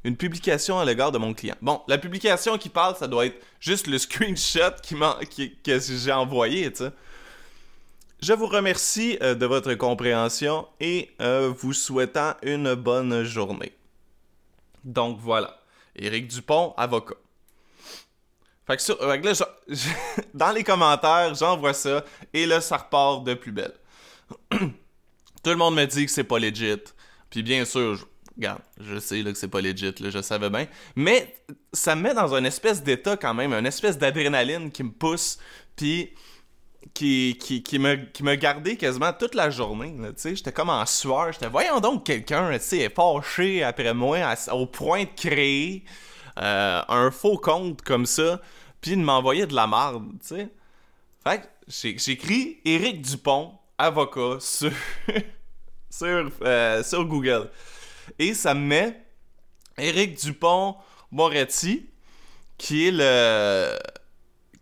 une 0.04 0.16
publication 0.16 0.78
à 0.78 0.84
l'égard 0.84 1.10
de 1.10 1.18
mon 1.18 1.34
client. 1.34 1.56
Bon, 1.60 1.82
la 1.88 1.98
publication 1.98 2.56
qui 2.56 2.68
parle, 2.68 2.94
ça 2.94 3.08
doit 3.08 3.26
être 3.26 3.42
juste 3.58 3.88
le 3.88 3.98
screenshot 3.98 4.74
qui 4.80 5.56
que 5.64 5.78
j'ai 5.80 6.12
envoyé, 6.12 6.72
tu. 6.72 6.84
Je 8.20 8.32
vous 8.32 8.46
remercie 8.46 9.16
euh, 9.22 9.34
de 9.34 9.46
votre 9.46 9.74
compréhension 9.74 10.66
et 10.80 11.10
euh, 11.20 11.52
vous 11.56 11.72
souhaitant 11.72 12.34
une 12.42 12.74
bonne 12.74 13.22
journée. 13.22 13.72
Donc 14.84 15.18
voilà, 15.20 15.60
Éric 15.96 16.28
Dupont, 16.28 16.74
avocat. 16.76 17.14
Fait 18.66 18.76
que, 18.76 19.16
que 19.16 19.26
là, 19.26 19.32
dans 20.34 20.52
les 20.52 20.62
commentaires, 20.62 21.34
j'envoie 21.34 21.72
ça 21.72 22.04
et 22.34 22.44
là, 22.44 22.60
ça 22.60 22.76
repart 22.76 23.24
de 23.24 23.34
plus 23.34 23.52
belle. 23.52 23.72
Tout 24.50 25.50
le 25.50 25.56
monde 25.56 25.74
me 25.74 25.86
dit 25.86 26.04
que 26.04 26.12
c'est 26.12 26.24
pas 26.24 26.38
legit. 26.38 26.82
Puis 27.30 27.42
bien 27.42 27.64
sûr, 27.64 27.94
je, 27.94 28.04
regarde, 28.36 28.60
je 28.78 28.98
sais 28.98 29.22
là, 29.22 29.32
que 29.32 29.38
c'est 29.38 29.48
pas 29.48 29.62
legit, 29.62 29.94
je 29.98 30.20
savais 30.20 30.50
bien. 30.50 30.66
Mais 30.96 31.34
ça 31.72 31.94
me 31.94 32.02
met 32.02 32.14
dans 32.14 32.34
un 32.34 32.44
espèce 32.44 32.82
d'état 32.82 33.16
quand 33.16 33.32
même, 33.32 33.54
une 33.54 33.66
espèce 33.66 33.96
d'adrénaline 33.96 34.70
qui 34.70 34.82
me 34.82 34.92
pousse. 34.92 35.38
Puis 35.74 36.12
qui, 36.94 37.36
qui, 37.40 37.62
qui, 37.62 37.78
me, 37.78 37.96
qui 37.96 38.22
me 38.22 38.34
gardait 38.34 38.76
quasiment 38.76 39.12
toute 39.12 39.34
la 39.34 39.50
journée. 39.50 39.94
J'étais 40.16 40.52
comme 40.52 40.70
en 40.70 40.84
sueur. 40.86 41.32
J'étais, 41.32 41.48
voyons 41.48 41.80
donc 41.80 42.04
quelqu'un 42.04 42.50
est 42.50 42.94
fâché 42.94 43.62
après 43.62 43.94
moi 43.94 44.18
au 44.52 44.66
point 44.66 45.04
de 45.04 45.10
créer 45.16 45.84
euh, 46.40 46.82
un 46.88 47.10
faux 47.10 47.38
compte 47.38 47.82
comme 47.82 48.06
ça, 48.06 48.40
puis 48.80 48.92
de 48.92 49.02
m'envoyer 49.02 49.46
de 49.46 49.54
la 49.54 49.66
marde. 49.66 50.04
Fait 50.22 51.40
que 51.40 51.46
j'écris 51.66 52.58
Éric 52.64 53.02
Dupont, 53.02 53.52
avocat, 53.76 54.38
sur, 54.40 54.72
sur, 55.90 56.30
euh, 56.42 56.82
sur 56.82 57.04
Google. 57.04 57.50
Et 58.18 58.34
ça 58.34 58.54
me 58.54 58.60
met 58.60 59.02
Éric 59.76 60.18
Dupont 60.18 60.76
Moretti 61.10 61.86
qui 62.58 62.88
est 62.88 62.92
le 62.92 63.78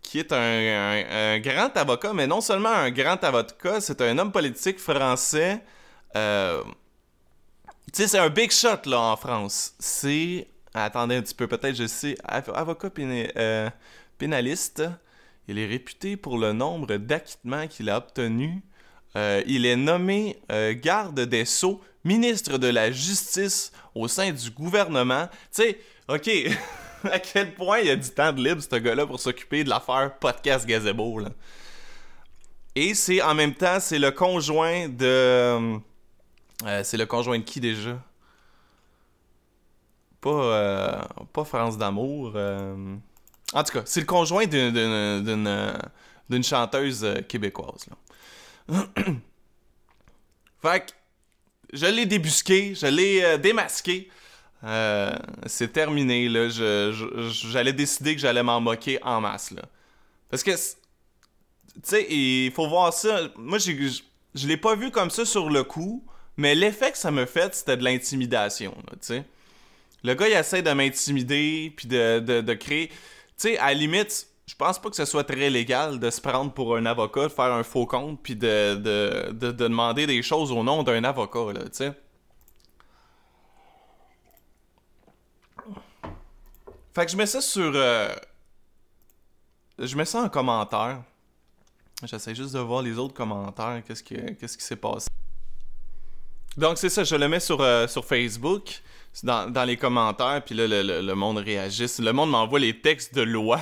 qui 0.07 0.19
est 0.19 0.31
un, 0.31 1.39
grand 1.39 1.75
avocat, 1.75 2.13
mais 2.13 2.27
non 2.27 2.41
seulement 2.41 2.69
un 2.69 2.91
grand 2.91 3.21
avocat, 3.23 3.81
c'est 3.81 4.01
un 4.01 4.17
homme 4.17 4.31
politique 4.31 4.79
français. 4.79 5.61
Euh, 6.15 6.63
tu 7.93 8.01
sais, 8.01 8.07
c'est 8.07 8.19
un 8.19 8.29
big 8.29 8.51
shot 8.51 8.85
là 8.85 8.99
en 8.99 9.17
France. 9.17 9.73
C'est 9.79 10.47
attendez 10.73 11.15
un 11.15 11.21
petit 11.21 11.35
peu, 11.35 11.47
peut-être 11.47 11.75
je 11.75 11.87
sais, 11.87 12.17
avocat 12.23 12.89
euh, 12.97 13.69
pénaliste. 14.17 14.83
Il 15.47 15.59
est 15.59 15.65
réputé 15.65 16.17
pour 16.17 16.37
le 16.37 16.53
nombre 16.53 16.97
d'acquittements 16.97 17.67
qu'il 17.67 17.89
a 17.89 17.97
obtenus. 17.97 18.61
Euh, 19.15 19.41
il 19.45 19.65
est 19.65 19.77
nommé 19.77 20.39
garde 20.81 21.21
des 21.21 21.45
sceaux, 21.45 21.81
ministre 22.03 22.57
de 22.57 22.67
la 22.67 22.91
justice 22.91 23.71
au 23.95 24.07
sein 24.07 24.31
du 24.31 24.51
gouvernement. 24.51 25.27
Tu 25.53 25.63
sais, 25.63 25.79
ok. 26.07 26.29
à 27.11 27.19
quel 27.19 27.53
point 27.53 27.79
il 27.79 27.89
a 27.89 27.95
du 27.95 28.09
temps 28.09 28.31
de 28.31 28.41
libre, 28.41 28.61
ce 28.61 28.75
gars-là, 28.75 29.05
pour 29.05 29.19
s'occuper 29.19 29.63
de 29.63 29.69
l'affaire 29.69 30.17
podcast 30.19 30.65
gazebo. 30.65 31.21
Et 32.75 32.93
c'est 32.93 33.21
en 33.21 33.33
même 33.33 33.53
temps, 33.53 33.79
c'est 33.79 33.99
le 33.99 34.11
conjoint 34.11 34.87
de. 34.87 35.79
Euh, 36.65 36.81
c'est 36.83 36.97
le 36.97 37.05
conjoint 37.05 37.37
de 37.37 37.43
qui 37.43 37.59
déjà? 37.59 37.99
Pas, 40.21 40.29
euh, 40.29 41.01
pas 41.33 41.43
France 41.43 41.77
d'amour. 41.77 42.33
Euh. 42.35 42.95
En 43.53 43.63
tout 43.63 43.73
cas, 43.73 43.83
c'est 43.85 44.01
le 44.01 44.05
conjoint 44.05 44.45
d'une, 44.45 45.23
d'une, 46.29 46.43
chanteuse 46.43 47.07
québécoise. 47.29 47.87
Là. 48.69 48.85
fait 50.61 50.85
que 50.85 50.91
je 51.73 51.85
l'ai 51.85 52.05
débusqué, 52.05 52.75
je 52.75 52.87
l'ai 52.87 53.37
démasqué. 53.37 54.09
Euh, 54.63 55.15
c'est 55.45 55.71
terminé, 55.71 56.27
là. 56.29 56.49
J'allais 56.49 57.73
décider 57.73 58.15
que 58.15 58.21
j'allais 58.21 58.43
m'en 58.43 58.59
moquer 58.59 58.99
en 59.03 59.21
masse, 59.21 59.51
là. 59.51 59.63
Parce 60.29 60.43
que, 60.43 60.51
tu 60.51 60.59
sais, 61.83 62.07
il 62.09 62.51
faut 62.51 62.67
voir 62.67 62.93
ça. 62.93 63.29
Moi, 63.37 63.59
je 63.59 64.47
l'ai 64.47 64.57
pas 64.57 64.75
vu 64.75 64.91
comme 64.91 65.09
ça 65.09 65.25
sur 65.25 65.49
le 65.49 65.63
coup, 65.63 66.03
mais 66.37 66.55
l'effet 66.55 66.91
que 66.91 66.97
ça 66.97 67.11
me 67.11 67.25
fait, 67.25 67.55
c'était 67.55 67.77
de 67.77 67.83
l'intimidation, 67.83 68.75
tu 68.91 68.97
sais. 69.01 69.25
Le 70.03 70.13
gars, 70.13 70.27
il 70.27 70.33
essaie 70.33 70.61
de 70.61 70.71
m'intimider, 70.71 71.73
puis 71.75 71.87
de, 71.87 72.19
de, 72.19 72.53
créer... 72.53 72.89
Tu 72.89 72.95
sais, 73.37 73.57
à 73.57 73.67
la 73.67 73.73
limite, 73.73 74.27
je 74.45 74.55
pense 74.55 74.79
pas 74.79 74.89
que 74.89 74.95
ce 74.95 75.05
soit 75.05 75.23
très 75.23 75.49
légal 75.49 75.99
de 75.99 76.09
se 76.09 76.21
prendre 76.21 76.53
pour 76.53 76.77
un 76.77 76.85
avocat, 76.85 77.23
de 77.23 77.29
faire 77.29 77.51
un 77.51 77.63
faux 77.63 77.87
compte, 77.87 78.21
puis 78.21 78.35
de, 78.35 78.75
de, 78.75 79.31
de, 79.31 79.51
demander 79.51 80.05
des 80.05 80.21
choses 80.21 80.51
au 80.51 80.63
nom 80.63 80.83
d'un 80.83 81.03
avocat, 81.03 81.51
là, 81.53 81.63
tu 81.63 81.69
sais. 81.73 81.93
Fait 86.97 87.05
que 87.05 87.11
je 87.11 87.17
mets 87.17 87.27
ça 87.27 87.41
sur. 87.41 87.73
Euh, 87.75 88.09
je 89.77 89.95
mets 89.95 90.05
ça 90.05 90.23
en 90.23 90.29
commentaire. 90.29 91.03
J'essaie 92.03 92.33
juste 92.33 92.55
de 92.55 92.59
voir 92.59 92.81
les 92.81 92.97
autres 92.97 93.13
commentaires. 93.13 93.83
Qu'est-ce 93.85 94.01
qui, 94.01 94.15
qu'est-ce 94.39 94.57
qui 94.57 94.63
s'est 94.63 94.77
passé. 94.77 95.07
Donc, 96.57 96.79
c'est 96.79 96.89
ça. 96.89 97.03
Je 97.03 97.15
le 97.15 97.27
mets 97.27 97.39
sur, 97.39 97.61
euh, 97.61 97.85
sur 97.85 98.03
Facebook. 98.03 98.81
Dans, 99.21 99.47
dans, 99.47 99.63
les 99.63 99.77
commentaires. 99.77 100.41
Puis 100.43 100.55
là, 100.55 100.65
le, 100.67 101.13
monde 101.13 101.37
réagit. 101.37 101.85
Le 101.99 102.13
monde 102.13 102.31
m'envoie 102.31 102.57
les 102.57 102.81
textes 102.81 103.13
de 103.13 103.21
loi. 103.21 103.59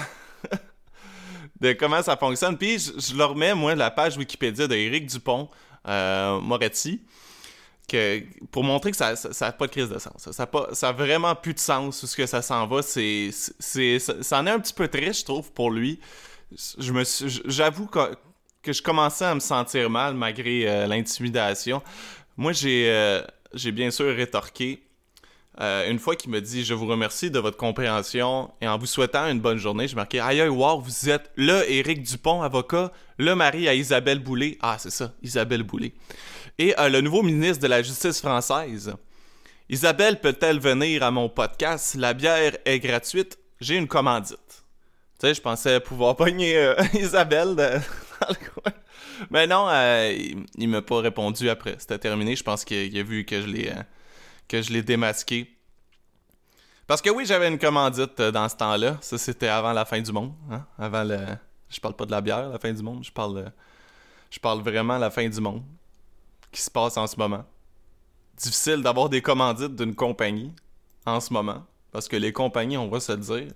de 1.59 1.73
comment 1.73 2.01
ça 2.01 2.15
fonctionne. 2.15 2.57
Puis 2.57 2.79
je, 2.79 3.17
leur 3.17 3.35
mets, 3.35 3.53
moi, 3.53 3.75
la 3.75 3.91
page 3.91 4.15
Wikipédia 4.15 4.65
d'Éric 4.65 5.07
Dupont 5.07 5.49
euh, 5.89 6.39
Moretti 6.39 7.01
pour 8.51 8.63
montrer 8.63 8.91
que 8.91 8.97
ça 8.97 9.13
n'a 9.13 9.51
pas 9.51 9.67
de 9.67 9.71
crise 9.71 9.89
de 9.89 9.99
sens. 9.99 10.29
Ça 10.31 10.49
n'a 10.51 10.73
ça 10.73 10.91
vraiment 10.91 11.35
plus 11.35 11.53
de 11.53 11.59
sens 11.59 12.01
où 12.03 12.07
ce 12.07 12.15
que 12.15 12.25
ça 12.25 12.41
s'en 12.41 12.67
va. 12.67 12.81
C'est, 12.81 13.29
c'est, 13.59 13.99
ça 13.99 14.39
en 14.39 14.47
est 14.47 14.51
un 14.51 14.59
petit 14.59 14.73
peu 14.73 14.87
triste, 14.87 15.21
je 15.21 15.25
trouve, 15.25 15.51
pour 15.51 15.71
lui. 15.71 15.99
Je 16.77 16.91
me 16.91 17.03
j'avoue 17.45 17.87
que, 17.87 18.15
que, 18.61 18.71
je 18.71 18.81
commençais 18.81 19.25
à 19.25 19.35
me 19.35 19.39
sentir 19.39 19.89
mal 19.89 20.13
malgré 20.13 20.67
euh, 20.67 20.87
l'intimidation. 20.87 21.81
Moi, 22.37 22.53
j'ai, 22.53 22.89
euh, 22.89 23.21
j'ai 23.53 23.71
bien 23.71 23.91
sûr 23.91 24.15
rétorqué. 24.15 24.81
Euh, 25.61 25.89
une 25.89 25.99
fois 25.99 26.17
qu'il 26.17 26.31
me 26.31 26.41
dit 26.41 26.65
Je 26.65 26.73
vous 26.73 26.85
remercie 26.85 27.31
de 27.31 27.39
votre 27.39 27.55
compréhension 27.55 28.51
et 28.59 28.67
en 28.67 28.77
vous 28.77 28.85
souhaitant 28.85 29.27
une 29.27 29.39
bonne 29.39 29.57
journée, 29.57 29.87
je 29.87 29.95
marquais 29.95 30.19
Aïe, 30.19 30.41
aïe, 30.41 30.49
wow, 30.49 30.81
vous 30.81 31.09
êtes 31.09 31.31
le 31.35 31.69
Éric 31.71 32.03
Dupont, 32.03 32.41
avocat, 32.41 32.91
le 33.17 33.35
mari 33.35 33.69
à 33.69 33.73
Isabelle 33.73 34.19
Boulay. 34.19 34.57
Ah, 34.61 34.75
c'est 34.77 34.89
ça, 34.89 35.13
Isabelle 35.23 35.63
Boulay 35.63 35.93
et 36.57 36.77
euh, 36.79 36.89
le 36.89 37.01
nouveau 37.01 37.21
ministre 37.21 37.61
de 37.61 37.67
la 37.67 37.81
Justice 37.81 38.21
française. 38.21 38.93
Isabelle 39.69 40.21
peut-elle 40.21 40.59
venir 40.59 41.03
à 41.03 41.11
mon 41.11 41.27
podcast? 41.27 41.95
La 41.95 42.13
bière 42.13 42.57
est 42.65 42.79
gratuite. 42.79 43.37
J'ai 43.59 43.75
une 43.75 43.87
commandite. 43.87 44.37
Tu 45.19 45.27
sais, 45.27 45.33
je 45.33 45.41
pensais 45.41 45.79
pouvoir 45.79 46.15
pogner 46.17 46.57
euh, 46.57 46.75
Isabelle 46.93 47.55
dans 47.55 48.27
le 48.29 48.35
coin. 48.35 48.73
Mais 49.29 49.47
non, 49.47 49.67
euh, 49.69 50.15
il, 50.57 50.69
m'a 50.69 50.81
pas 50.81 50.99
répondu 50.99 51.49
après. 51.49 51.75
C'était 51.79 51.97
terminé. 51.97 52.35
Je 52.35 52.43
pense 52.43 52.63
qu'il 52.63 52.97
a 52.97 53.03
vu 53.03 53.25
que 53.25 53.41
je 53.41 53.47
l'ai 53.47 53.73
que 54.47 54.61
je 54.61 54.71
l'ai 54.71 54.83
démasqué. 54.83 55.51
Parce 56.85 57.01
que 57.01 57.09
oui, 57.09 57.25
j'avais 57.25 57.47
une 57.47 57.57
commandite 57.57 58.21
dans 58.21 58.47
ce 58.47 58.55
temps-là. 58.57 58.97
Ça, 59.01 59.17
c'était 59.17 59.47
avant 59.47 59.73
la 59.73 59.85
fin 59.85 59.99
du 59.99 60.11
monde. 60.11 60.33
Hein? 60.51 60.65
Avant 60.77 61.03
le. 61.03 61.17
Je 61.69 61.79
parle 61.79 61.95
pas 61.95 62.05
de 62.05 62.11
la 62.11 62.21
bière, 62.21 62.49
la 62.49 62.59
fin 62.59 62.71
du 62.71 62.83
monde. 62.83 63.03
Je 63.03 63.11
parle. 63.11 63.51
Je 64.29 64.39
parle 64.39 64.61
vraiment 64.61 64.97
la 64.97 65.09
fin 65.09 65.27
du 65.27 65.41
monde 65.41 65.63
qui 66.55 66.61
se 66.61 66.71
passe 66.71 66.95
en 66.97 67.05
ce 67.05 67.17
moment. 67.17 67.43
Difficile 68.37 68.81
d'avoir 68.81 69.09
des 69.09 69.21
commandites 69.21 69.75
d'une 69.75 69.93
compagnie 69.93 70.53
en 71.05 71.19
ce 71.19 71.33
moment. 71.33 71.65
Parce 71.91 72.07
que 72.07 72.15
les 72.15 72.31
compagnies, 72.31 72.77
on 72.77 72.87
va 72.87 72.99
se 72.99 73.11
le 73.11 73.17
dire, 73.19 73.47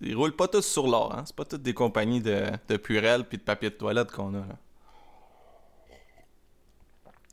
ils 0.00 0.16
roulent 0.16 0.34
pas 0.34 0.48
tous 0.48 0.62
sur 0.62 0.86
l'or. 0.86 1.12
Hein? 1.12 1.24
C'est 1.26 1.34
pas 1.34 1.44
toutes 1.44 1.62
des 1.62 1.74
compagnies 1.74 2.20
de, 2.20 2.44
de 2.68 2.76
Purel 2.76 3.24
puis 3.24 3.38
de 3.38 3.42
papier 3.42 3.70
de 3.70 3.74
toilette 3.74 4.12
qu'on 4.12 4.34
a. 4.34 4.44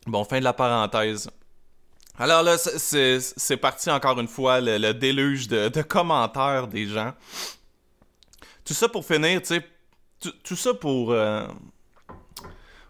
Bon, 0.08 0.24
fin 0.26 0.40
de 0.40 0.44
la 0.44 0.54
parenthèse. 0.54 1.30
Alors 2.18 2.44
là, 2.44 2.58
c'est 2.58 3.58
parti 3.58 3.90
encore 3.90 4.20
une 4.20 4.28
fois, 4.28 4.62
le, 4.62 4.94
déluge 4.94 5.48
de, 5.48 5.82
commentaires 5.82 6.68
des 6.68 6.88
gens. 6.88 7.14
Tout 8.66 8.74
ça 8.74 8.90
pour 8.90 9.06
finir, 9.06 9.42
tu 9.42 9.48
sais, 9.48 9.68
tout, 10.44 10.56
ça 10.56 10.74
pour, 10.74 11.12
euh, 11.12 11.46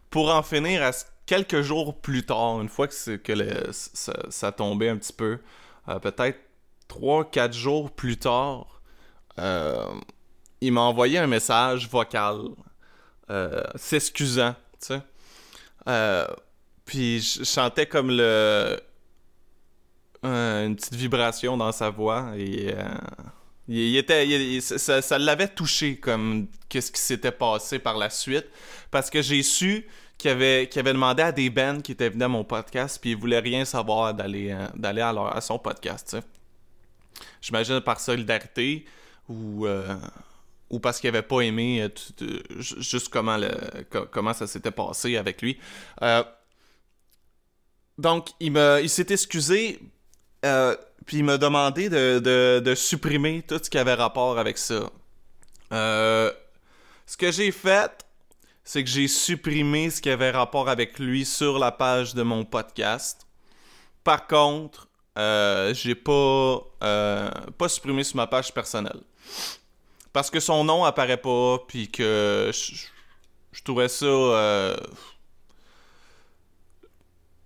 pour 0.09 0.33
en 0.33 0.43
finir 0.43 0.83
à 0.83 0.91
ce 0.91 1.05
quelques 1.25 1.61
jours 1.61 1.99
plus 1.99 2.25
tard, 2.25 2.61
une 2.61 2.69
fois 2.69 2.87
que, 2.87 3.15
que 3.15 3.71
ça, 3.71 4.51
tombait 4.51 4.89
un 4.89 4.97
petit 4.97 5.13
peu, 5.13 5.39
euh, 5.89 5.99
peut-être 5.99 6.39
3-4 6.89 7.53
jours 7.53 7.91
plus 7.91 8.17
tard, 8.17 8.81
euh, 9.39 9.85
il 10.61 10.73
m'a 10.73 10.81
envoyé 10.81 11.17
un 11.17 11.27
message 11.27 11.89
vocal 11.89 12.39
euh, 13.29 13.63
s'excusant, 13.75 14.55
tu 14.79 14.93
sais. 15.85 16.27
puis 16.85 17.21
je 17.21 17.43
chantais 17.43 17.85
comme 17.85 18.09
le 18.09 18.79
une 20.25 20.77
petite 20.77 20.95
vibration 20.95 21.57
dans 21.57 21.73
sa 21.73 21.89
voix 21.89 22.31
et 22.37 22.73
il, 23.67 23.97
était 23.97 24.61
ça, 24.61 25.01
ça 25.01 25.17
l'avait 25.17 25.49
touché 25.49 25.97
comme 25.97 26.47
qu'est-ce 26.69 26.93
qui 26.93 27.01
s'était 27.01 27.33
passé 27.33 27.77
par 27.77 27.97
la 27.97 28.09
suite 28.09 28.45
parce 28.89 29.09
que 29.09 29.21
j'ai 29.21 29.43
su 29.43 29.85
qui 30.23 30.29
avait, 30.29 30.93
demandé 30.93 31.21
à 31.21 31.33
des 31.33 31.49
bands 31.49 31.81
qui 31.81 31.91
étaient 31.91 32.07
venus 32.07 32.23
à 32.23 32.29
mon 32.29 32.45
podcast, 32.45 32.97
puis 33.01 33.11
ils 33.11 33.17
voulaient 33.17 33.39
rien 33.39 33.65
savoir 33.65 34.13
d'aller 34.13 34.51
euh, 34.51 34.67
d'aller 34.73 35.01
à, 35.01 35.09
à, 35.09 35.41
son 35.41 35.59
podcast. 35.59 36.15
J'imagine 37.41 37.81
par 37.81 37.99
solidarité 37.99 38.85
ou, 39.27 39.67
euh, 39.67 39.97
ou 40.69 40.79
parce 40.79 41.01
qu'il 41.01 41.09
avait 41.09 41.23
pas 41.23 41.41
aimé 41.41 41.81
euh, 41.81 42.39
juste 42.57 43.09
comment, 43.09 43.35
le, 43.35 43.51
comment 44.11 44.31
ça 44.31 44.47
s'était 44.47 44.71
passé 44.71 45.17
avec 45.17 45.41
lui. 45.41 45.59
donc, 47.97 48.29
il, 48.39 48.57
il 48.81 48.89
s'est 48.89 49.07
excusé, 49.09 49.81
puis 51.05 51.17
il 51.17 51.25
m'a 51.25 51.37
demandé 51.37 51.89
de, 51.89 52.19
de, 52.19 52.61
de, 52.63 52.75
supprimer 52.75 53.43
tout 53.45 53.59
ce 53.61 53.69
qui 53.69 53.77
avait 53.77 53.93
rapport 53.93 54.39
avec 54.39 54.57
ça. 54.57 54.89
ce 55.69 57.17
que 57.17 57.29
j'ai 57.29 57.51
fait, 57.51 57.91
c'est 58.63 58.83
que 58.83 58.89
j'ai 58.89 59.07
supprimé 59.07 59.89
ce 59.89 60.01
qui 60.01 60.09
avait 60.09 60.31
rapport 60.31 60.69
avec 60.69 60.99
lui 60.99 61.25
sur 61.25 61.59
la 61.59 61.71
page 61.71 62.13
de 62.13 62.23
mon 62.23 62.45
podcast. 62.45 63.27
Par 64.03 64.27
contre, 64.27 64.87
euh, 65.17 65.73
j'ai 65.73 65.95
pas, 65.95 66.61
euh, 66.83 67.29
pas 67.57 67.69
supprimé 67.69 68.03
sur 68.03 68.15
ma 68.15 68.27
page 68.27 68.53
personnelle. 68.53 69.01
Parce 70.13 70.29
que 70.29 70.39
son 70.39 70.63
nom 70.63 70.85
apparaît 70.85 71.17
pas, 71.17 71.59
puis 71.67 71.89
que 71.89 72.51
je, 72.53 73.61
trouvais 73.63 73.89
ça. 73.89 74.05
Euh, 74.05 74.77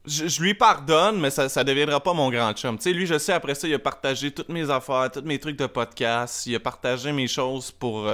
je, 0.06 0.42
lui 0.42 0.54
pardonne, 0.54 1.20
mais 1.20 1.30
ça, 1.30 1.50
ça 1.50 1.64
deviendra 1.64 2.02
pas 2.02 2.14
mon 2.14 2.30
grand 2.30 2.54
chum. 2.54 2.78
Tu 2.78 2.84
sais, 2.84 2.94
lui, 2.94 3.08
je 3.08 3.18
sais, 3.18 3.34
après 3.34 3.56
ça, 3.56 3.68
il 3.68 3.74
a 3.74 3.80
partagé 3.80 4.32
toutes 4.32 4.50
mes 4.50 4.70
affaires, 4.70 5.10
tous 5.12 5.22
mes 5.22 5.40
trucs 5.40 5.58
de 5.58 5.66
podcast. 5.66 6.46
Il 6.46 6.56
a 6.56 6.60
partagé 6.60 7.12
mes 7.12 7.28
choses 7.28 7.72
pour 7.72 8.08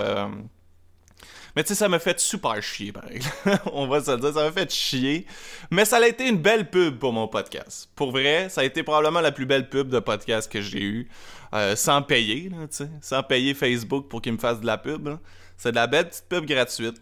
Mais 1.55 1.63
tu 1.63 1.69
sais, 1.69 1.75
ça 1.75 1.88
m'a 1.88 2.00
fait 2.00 2.19
super 2.19 2.62
chier, 2.63 2.91
pareil. 2.91 3.22
On 3.74 3.88
va 3.88 4.01
se 4.03 4.12
le 4.12 4.17
dire, 4.17 4.33
ça 4.33 4.43
m'a 4.43 4.51
fait 4.51 4.72
chier. 4.74 5.27
Mais 5.69 5.86
ça 5.86 5.98
a 5.98 6.07
été 6.07 6.27
une 6.27 6.38
belle 6.38 6.69
pub 6.69 6.98
pour 6.98 7.13
mon 7.13 7.27
podcast. 7.27 7.89
Pour 7.95 8.12
vrai, 8.12 8.50
ça 8.50 8.62
a 8.62 8.63
été 8.63 8.81
probablement 8.81 9.22
la 9.22 9.31
plus 9.31 9.45
belle 9.45 9.69
pub 9.69 9.89
de 9.89 10.00
podcast 10.00 10.51
que 10.51 10.62
j'ai 10.62 10.81
eue. 10.81 11.10
Euh, 11.53 11.75
sans 11.75 12.01
payer, 12.01 12.50
tu 12.50 12.67
sais. 12.72 12.89
Sans 13.01 13.22
payer 13.22 13.53
Facebook 13.53 14.07
pour 14.10 14.22
qu'il 14.22 14.33
me 14.33 14.39
fasse 14.39 14.60
de 14.60 14.65
la 14.65 14.79
pub. 14.79 15.10
C'est 15.55 15.72
de 15.72 15.75
la 15.75 15.86
belle 15.86 16.10
petite 16.10 16.25
pub 16.27 16.45
gratuite. 16.45 17.00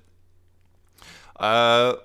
Euh, 1.41 1.95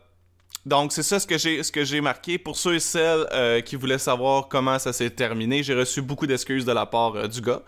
donc, 0.64 0.92
c'est 0.92 1.02
ça 1.02 1.18
ce 1.18 1.26
que 1.26 1.38
j'ai 1.38 1.64
ce 1.64 1.72
que 1.72 1.84
j'ai 1.84 2.00
marqué. 2.00 2.38
Pour 2.38 2.56
ceux 2.56 2.76
et 2.76 2.80
celles 2.80 3.26
euh, 3.32 3.60
qui 3.60 3.74
voulaient 3.74 3.98
savoir 3.98 4.46
comment 4.46 4.78
ça 4.78 4.92
s'est 4.92 5.10
terminé, 5.10 5.64
j'ai 5.64 5.74
reçu 5.74 6.00
beaucoup 6.00 6.28
d'excuses 6.28 6.64
de 6.64 6.72
la 6.72 6.86
part 6.86 7.28
du 7.28 7.40
gars. 7.40 7.62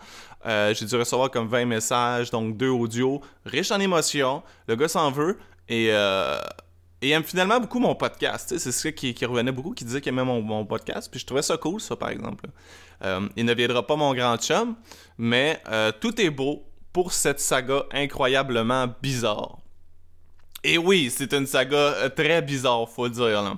J'ai 0.45 0.85
dû 0.85 0.95
recevoir 0.95 1.29
comme 1.31 1.47
20 1.47 1.65
messages, 1.65 2.31
donc 2.31 2.57
deux 2.57 2.69
audios, 2.69 3.21
riches 3.45 3.71
en 3.71 3.79
émotions. 3.79 4.43
Le 4.67 4.75
gars 4.75 4.87
s'en 4.87 5.11
veut 5.11 5.37
et, 5.67 5.87
et 7.01 7.09
aime 7.09 7.23
finalement 7.23 7.59
beaucoup 7.59 7.79
mon 7.79 7.95
podcast. 7.95 8.57
C'est 8.57 8.71
ça 8.71 8.91
qui, 8.91 9.13
revenait 9.25 9.51
beaucoup, 9.51 9.73
qui 9.73 9.85
disait 9.85 10.01
qu'il 10.01 10.13
aimait 10.13 10.23
mon, 10.23 10.65
podcast. 10.65 11.09
Puis 11.11 11.19
je 11.19 11.25
trouvais 11.25 11.41
ça 11.41 11.57
cool, 11.57 11.81
ça, 11.81 11.95
par 11.95 12.09
exemple. 12.09 12.45
il 13.35 13.45
ne 13.45 13.53
viendra 13.53 13.85
pas 13.85 13.95
mon 13.95 14.13
grand 14.13 14.37
chum, 14.37 14.75
mais 15.17 15.61
tout 15.99 16.19
est 16.21 16.29
beau 16.29 16.63
pour 16.93 17.13
cette 17.13 17.39
saga 17.39 17.83
incroyablement 17.91 18.87
bizarre. 19.01 19.59
Et 20.63 20.77
oui, 20.77 21.09
c'est 21.09 21.33
une 21.33 21.45
saga 21.45 21.77
euh, 21.77 22.09
très 22.09 22.41
bizarre, 22.41 22.89
faut 22.89 23.05
le 23.05 23.11
dire, 23.11 23.41
là. 23.41 23.57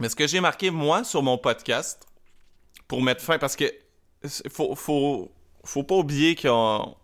Mais 0.00 0.08
ce 0.08 0.16
que 0.16 0.26
j'ai 0.26 0.40
marqué, 0.40 0.70
moi, 0.70 1.04
sur 1.04 1.22
mon 1.22 1.38
podcast, 1.38 2.06
pour 2.88 3.02
mettre 3.02 3.22
fin, 3.22 3.38
parce 3.38 3.54
que 3.54 3.72
faut, 4.48 4.74
faut, 4.74 5.30
faut 5.64 5.82
pas 5.82 5.94
oublier 5.94 6.34
qu'on 6.34 6.96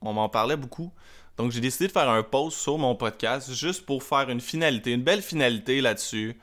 on, 0.00 0.12
m'en 0.12 0.28
parlait 0.28 0.56
beaucoup. 0.56 0.92
Donc, 1.36 1.50
j'ai 1.50 1.60
décidé 1.60 1.88
de 1.88 1.92
faire 1.92 2.08
un 2.08 2.22
post 2.22 2.58
sur 2.58 2.78
mon 2.78 2.94
podcast 2.94 3.52
juste 3.52 3.84
pour 3.86 4.02
faire 4.02 4.28
une 4.30 4.40
finalité, 4.40 4.92
une 4.92 5.02
belle 5.02 5.22
finalité 5.22 5.80
là-dessus. 5.80 6.38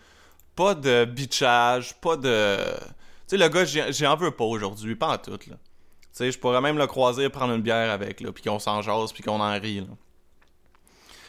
Pas 0.56 0.76
de 0.76 1.06
bitchage, 1.06 1.96
pas 2.02 2.18
de 2.18 2.58
sais, 3.30 3.38
le 3.38 3.48
gars, 3.48 3.66
j'ai 3.66 4.08
en 4.08 4.16
veux 4.16 4.32
pas 4.32 4.44
aujourd'hui, 4.44 4.96
pas 4.96 5.14
en 5.14 5.18
tout, 5.18 5.32
là. 5.32 5.38
Tu 5.38 5.56
sais, 6.12 6.32
je 6.32 6.40
pourrais 6.40 6.62
même 6.62 6.78
le 6.78 6.88
croiser 6.88 7.30
prendre 7.30 7.54
une 7.54 7.62
bière 7.62 7.92
avec, 7.92 8.18
puis 8.18 8.44
qu'on 8.44 8.60
s'en 8.60 8.82
puis 9.14 9.24
qu'on 9.24 9.40
en 9.40 9.60
rit, 9.60 9.82
là. 9.82 9.88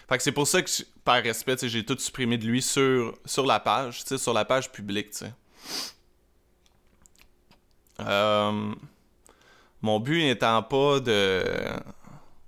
Fait 0.09 0.17
que 0.17 0.23
c'est 0.25 0.33
pour 0.33 0.49
ça 0.49 0.63
que, 0.63 0.71
par 1.11 1.25
respect, 1.25 1.57
j'ai 1.63 1.85
tout 1.85 1.99
supprimé 1.99 2.39
de 2.39 2.47
lui 2.47 2.63
sur, 2.63 3.19
sur 3.25 3.45
la 3.45 3.59
page, 3.59 4.05
sur 4.05 4.33
la 4.33 4.45
page 4.45 4.71
publique. 4.71 5.13
Euh, 7.99 8.75
mon 9.83 9.99
but 9.99 10.23
n'étant 10.23 10.63
pas 10.63 11.01
de, 11.01 11.43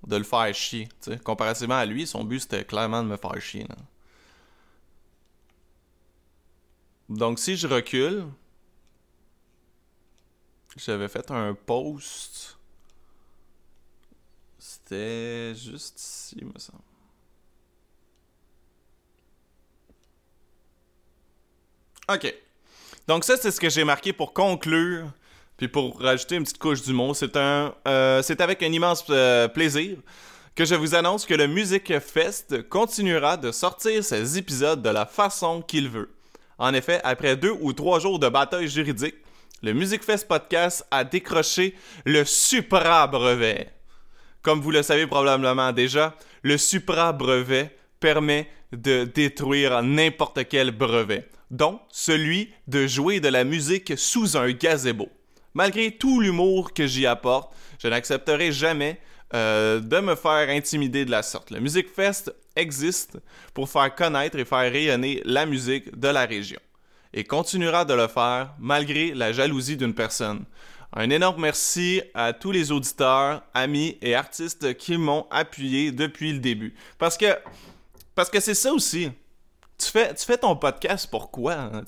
de 0.07 0.15
le 0.15 0.23
faire 0.23 0.55
chier. 0.55 0.87
Comparativement 1.25 1.75
à 1.75 1.85
lui, 1.85 2.07
son 2.07 2.23
but, 2.23 2.39
c'était 2.39 2.63
clairement 2.63 3.03
de 3.03 3.09
me 3.09 3.17
faire 3.17 3.41
chier. 3.41 3.67
Donc, 7.09 7.39
si 7.39 7.57
je 7.57 7.67
recule, 7.67 8.27
j'avais 10.77 11.09
fait 11.09 11.29
un 11.31 11.53
post. 11.53 12.57
C'était 14.57 15.53
juste 15.53 15.99
ici, 15.99 16.45
me 16.45 16.57
semble. 16.57 16.92
Ok. 22.09 22.33
Donc 23.07 23.23
ça, 23.23 23.37
c'est 23.37 23.51
ce 23.51 23.59
que 23.59 23.69
j'ai 23.69 23.83
marqué 23.83 24.13
pour 24.13 24.33
conclure, 24.33 25.07
puis 25.57 25.67
pour 25.67 25.99
rajouter 25.99 26.35
une 26.35 26.43
petite 26.43 26.57
couche 26.57 26.81
d'humour. 26.81 27.15
C'est 27.15 27.35
un, 27.37 27.73
euh, 27.87 28.21
c'est 28.21 28.41
avec 28.41 28.61
un 28.63 28.71
immense 28.71 29.05
euh, 29.09 29.47
plaisir 29.47 29.97
que 30.55 30.65
je 30.65 30.75
vous 30.75 30.93
annonce 30.93 31.25
que 31.25 31.33
le 31.33 31.47
Music 31.47 31.99
Fest 31.99 32.69
continuera 32.69 33.37
de 33.37 33.51
sortir 33.51 34.03
ses 34.03 34.37
épisodes 34.37 34.81
de 34.81 34.89
la 34.89 35.05
façon 35.05 35.61
qu'il 35.61 35.89
veut. 35.89 36.13
En 36.59 36.73
effet, 36.73 37.01
après 37.03 37.35
deux 37.35 37.55
ou 37.59 37.73
trois 37.73 37.99
jours 37.99 38.19
de 38.19 38.29
bataille 38.29 38.67
juridique, 38.67 39.15
le 39.63 39.73
Music 39.73 40.03
Fest 40.03 40.27
Podcast 40.27 40.85
a 40.91 41.03
décroché 41.03 41.75
le 42.05 42.25
Supra 42.25 43.07
brevet. 43.07 43.69
Comme 44.41 44.59
vous 44.61 44.71
le 44.71 44.83
savez 44.83 45.07
probablement 45.07 45.71
déjà, 45.71 46.15
le 46.43 46.57
Supra 46.57 47.13
brevet 47.13 47.75
permet 47.99 48.47
de 48.73 49.05
détruire 49.05 49.81
n'importe 49.81 50.47
quel 50.49 50.71
brevet, 50.71 51.27
dont 51.53 51.79
celui 51.89 52.51
de 52.67 52.87
jouer 52.87 53.19
de 53.19 53.27
la 53.27 53.43
musique 53.43 53.93
sous 53.95 54.35
un 54.35 54.51
gazebo. 54.51 55.07
Malgré 55.53 55.91
tout 55.91 56.19
l'humour 56.19 56.73
que 56.73 56.87
j'y 56.87 57.05
apporte, 57.05 57.53
je 57.77 57.87
n'accepterai 57.87 58.51
jamais 58.51 58.99
euh, 59.35 59.79
de 59.79 59.99
me 59.99 60.15
faire 60.15 60.49
intimider 60.49 61.05
de 61.05 61.11
la 61.11 61.21
sorte. 61.21 61.51
Le 61.51 61.59
Music 61.59 61.87
Fest 61.87 62.33
existe 62.55 63.19
pour 63.53 63.69
faire 63.69 63.93
connaître 63.93 64.37
et 64.39 64.45
faire 64.45 64.71
rayonner 64.71 65.21
la 65.25 65.45
musique 65.45 65.95
de 65.97 66.07
la 66.07 66.25
région 66.25 66.59
et 67.13 67.23
continuera 67.23 67.85
de 67.85 67.93
le 67.93 68.07
faire 68.07 68.55
malgré 68.57 69.13
la 69.13 69.31
jalousie 69.31 69.77
d'une 69.77 69.93
personne. 69.93 70.45
Un 70.91 71.11
énorme 71.11 71.41
merci 71.41 72.01
à 72.15 72.33
tous 72.33 72.51
les 72.51 72.71
auditeurs, 72.71 73.43
amis 73.53 73.99
et 74.01 74.15
artistes 74.15 74.75
qui 74.75 74.97
m'ont 74.97 75.27
appuyé 75.29 75.91
depuis 75.91 76.33
le 76.33 76.39
début. 76.39 76.73
Parce 76.97 77.15
que 77.15 77.37
parce 78.15 78.29
que 78.29 78.39
c'est 78.39 78.55
ça 78.55 78.73
aussi. 78.73 79.11
Tu 79.83 79.91
fais, 79.91 80.13
tu 80.13 80.25
fais 80.25 80.37
ton 80.37 80.55
podcast 80.55 81.07
pourquoi, 81.09 81.53
hein, 81.53 81.83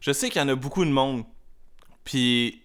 Je 0.00 0.12
sais 0.12 0.30
qu'il 0.30 0.40
y 0.40 0.44
en 0.44 0.48
a 0.48 0.54
beaucoup 0.54 0.84
de 0.84 0.90
monde. 0.90 1.24
Puis 2.04 2.62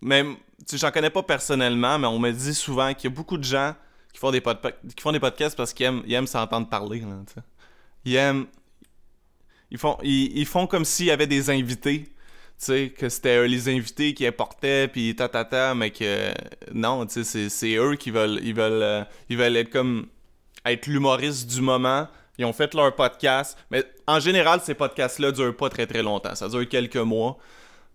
même 0.00 0.36
j'en 0.72 0.90
connais 0.90 1.10
pas 1.10 1.22
personnellement, 1.22 1.98
mais 1.98 2.06
on 2.06 2.18
me 2.18 2.30
dit 2.30 2.54
souvent 2.54 2.94
qu'il 2.94 3.10
y 3.10 3.12
a 3.12 3.16
beaucoup 3.16 3.38
de 3.38 3.44
gens 3.44 3.74
qui 4.12 4.18
font 4.18 4.30
des, 4.30 4.40
qui 4.40 5.02
font 5.02 5.12
des 5.12 5.20
podcasts 5.20 5.56
parce 5.56 5.72
qu'ils 5.72 5.86
aiment, 5.86 6.02
aiment 6.08 6.26
s'entendre 6.26 6.68
parler. 6.68 7.02
ils 8.04 8.16
aiment 8.16 8.46
ils 9.70 9.78
font, 9.78 9.98
ils, 10.02 10.46
font 10.46 10.66
comme 10.68 10.84
s'il 10.84 11.06
y 11.06 11.10
avait 11.10 11.26
des 11.26 11.50
invités. 11.50 12.04
Tu 12.04 12.10
sais, 12.58 12.94
que 12.96 13.08
c'était 13.08 13.48
les 13.48 13.68
invités 13.68 14.14
qui 14.14 14.24
apportaient, 14.24 14.86
puis 14.86 15.16
ta, 15.16 15.28
ta, 15.28 15.44
ta 15.44 15.74
mais 15.74 15.90
que 15.90 16.32
non, 16.72 17.04
tu 17.06 17.24
sais, 17.24 17.48
c'est 17.48 17.74
eux 17.74 17.96
qui 17.96 18.12
veulent, 18.12 18.38
ils 18.44 18.54
veulent, 18.54 18.82
euh, 18.82 19.04
ils 19.28 19.36
veulent 19.36 19.56
être 19.56 19.70
comme, 19.70 20.06
être 20.64 20.86
l'humoriste 20.86 21.50
du 21.50 21.60
moment. 21.60 22.06
Ils 22.38 22.44
ont 22.44 22.52
fait 22.52 22.74
leur 22.74 22.94
podcast, 22.94 23.56
mais 23.70 23.84
en 24.06 24.18
général, 24.18 24.60
ces 24.60 24.74
podcasts-là 24.74 25.30
durent 25.32 25.56
pas 25.56 25.68
très 25.68 25.86
très 25.86 26.02
longtemps. 26.02 26.34
Ça 26.34 26.48
dure 26.48 26.68
quelques 26.68 26.96
mois, 26.96 27.38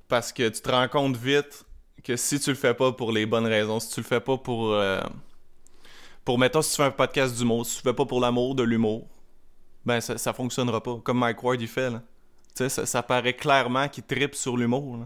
parce 0.08 0.32
que 0.32 0.48
tu 0.50 0.62
te 0.62 0.72
rends 0.72 0.88
compte 0.88 1.18
vite 1.18 1.66
que 2.04 2.16
si 2.16 2.40
tu 2.40 2.50
le 2.50 2.56
fais 2.56 2.74
pas 2.74 2.92
pour 2.92 3.12
les 3.12 3.26
bonnes 3.26 3.46
raisons, 3.46 3.80
si 3.80 3.94
tu 3.94 4.00
le 4.00 4.06
fais 4.06 4.22
pas 4.22 4.38
pour, 4.38 4.74
euh, 4.74 5.02
pour 6.24 6.40
mettons, 6.40 6.62
si 6.62 6.72
tu 6.72 6.78
fais 6.78 6.84
un 6.84 6.92
podcast 6.92 7.36
d'humour, 7.36 7.66
si 7.66 7.78
tu 7.78 7.82
le 7.86 7.92
fais 7.92 7.96
pas 7.96 8.06
pour 8.06 8.22
l'amour 8.22 8.56
de 8.56 8.64
l'humour, 8.64 9.08
ben 9.86 10.00
ça, 10.02 10.18
ça 10.18 10.34
fonctionnera 10.34 10.82
pas. 10.82 10.98
Comme 11.04 11.20
Mike 11.20 11.44
Ward 11.44 11.62
il 11.62 11.68
fait, 11.68 11.90
là. 11.90 12.02
Tu 12.56 12.64
sais, 12.64 12.70
ça, 12.70 12.86
ça, 12.86 13.04
paraît 13.04 13.34
clairement 13.34 13.88
qu'il 13.88 14.04
tripe 14.04 14.36
sur 14.36 14.58
l'humour, 14.58 15.06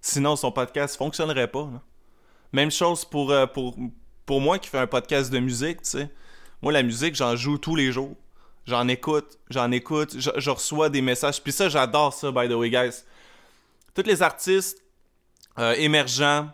Sinon, 0.00 0.34
son 0.34 0.50
podcast 0.50 0.96
fonctionnerait 0.96 1.46
pas, 1.46 1.70
Même 2.52 2.72
chose 2.72 3.04
pour, 3.04 3.30
euh, 3.30 3.46
pour, 3.46 3.76
pour 4.26 4.40
moi 4.40 4.58
qui 4.58 4.68
fais 4.68 4.78
un 4.78 4.86
podcast 4.88 5.32
de 5.32 5.38
musique. 5.38 5.78
Moi, 6.60 6.72
la 6.72 6.82
musique, 6.82 7.14
j'en 7.14 7.36
joue 7.36 7.56
tous 7.56 7.76
les 7.76 7.92
jours. 7.92 8.16
J'en 8.66 8.86
écoute, 8.88 9.38
j'en 9.50 9.70
écoute, 9.72 10.16
je, 10.18 10.50
reçois 10.50 10.88
des 10.88 11.02
messages. 11.02 11.42
Puis 11.42 11.52
ça, 11.52 11.68
j'adore 11.68 12.12
ça, 12.12 12.30
by 12.30 12.48
the 12.48 12.52
way, 12.52 12.70
guys. 12.70 13.02
Tous 13.94 14.04
les 14.06 14.22
artistes 14.22 14.82
euh, 15.58 15.74
émergents, 15.74 16.48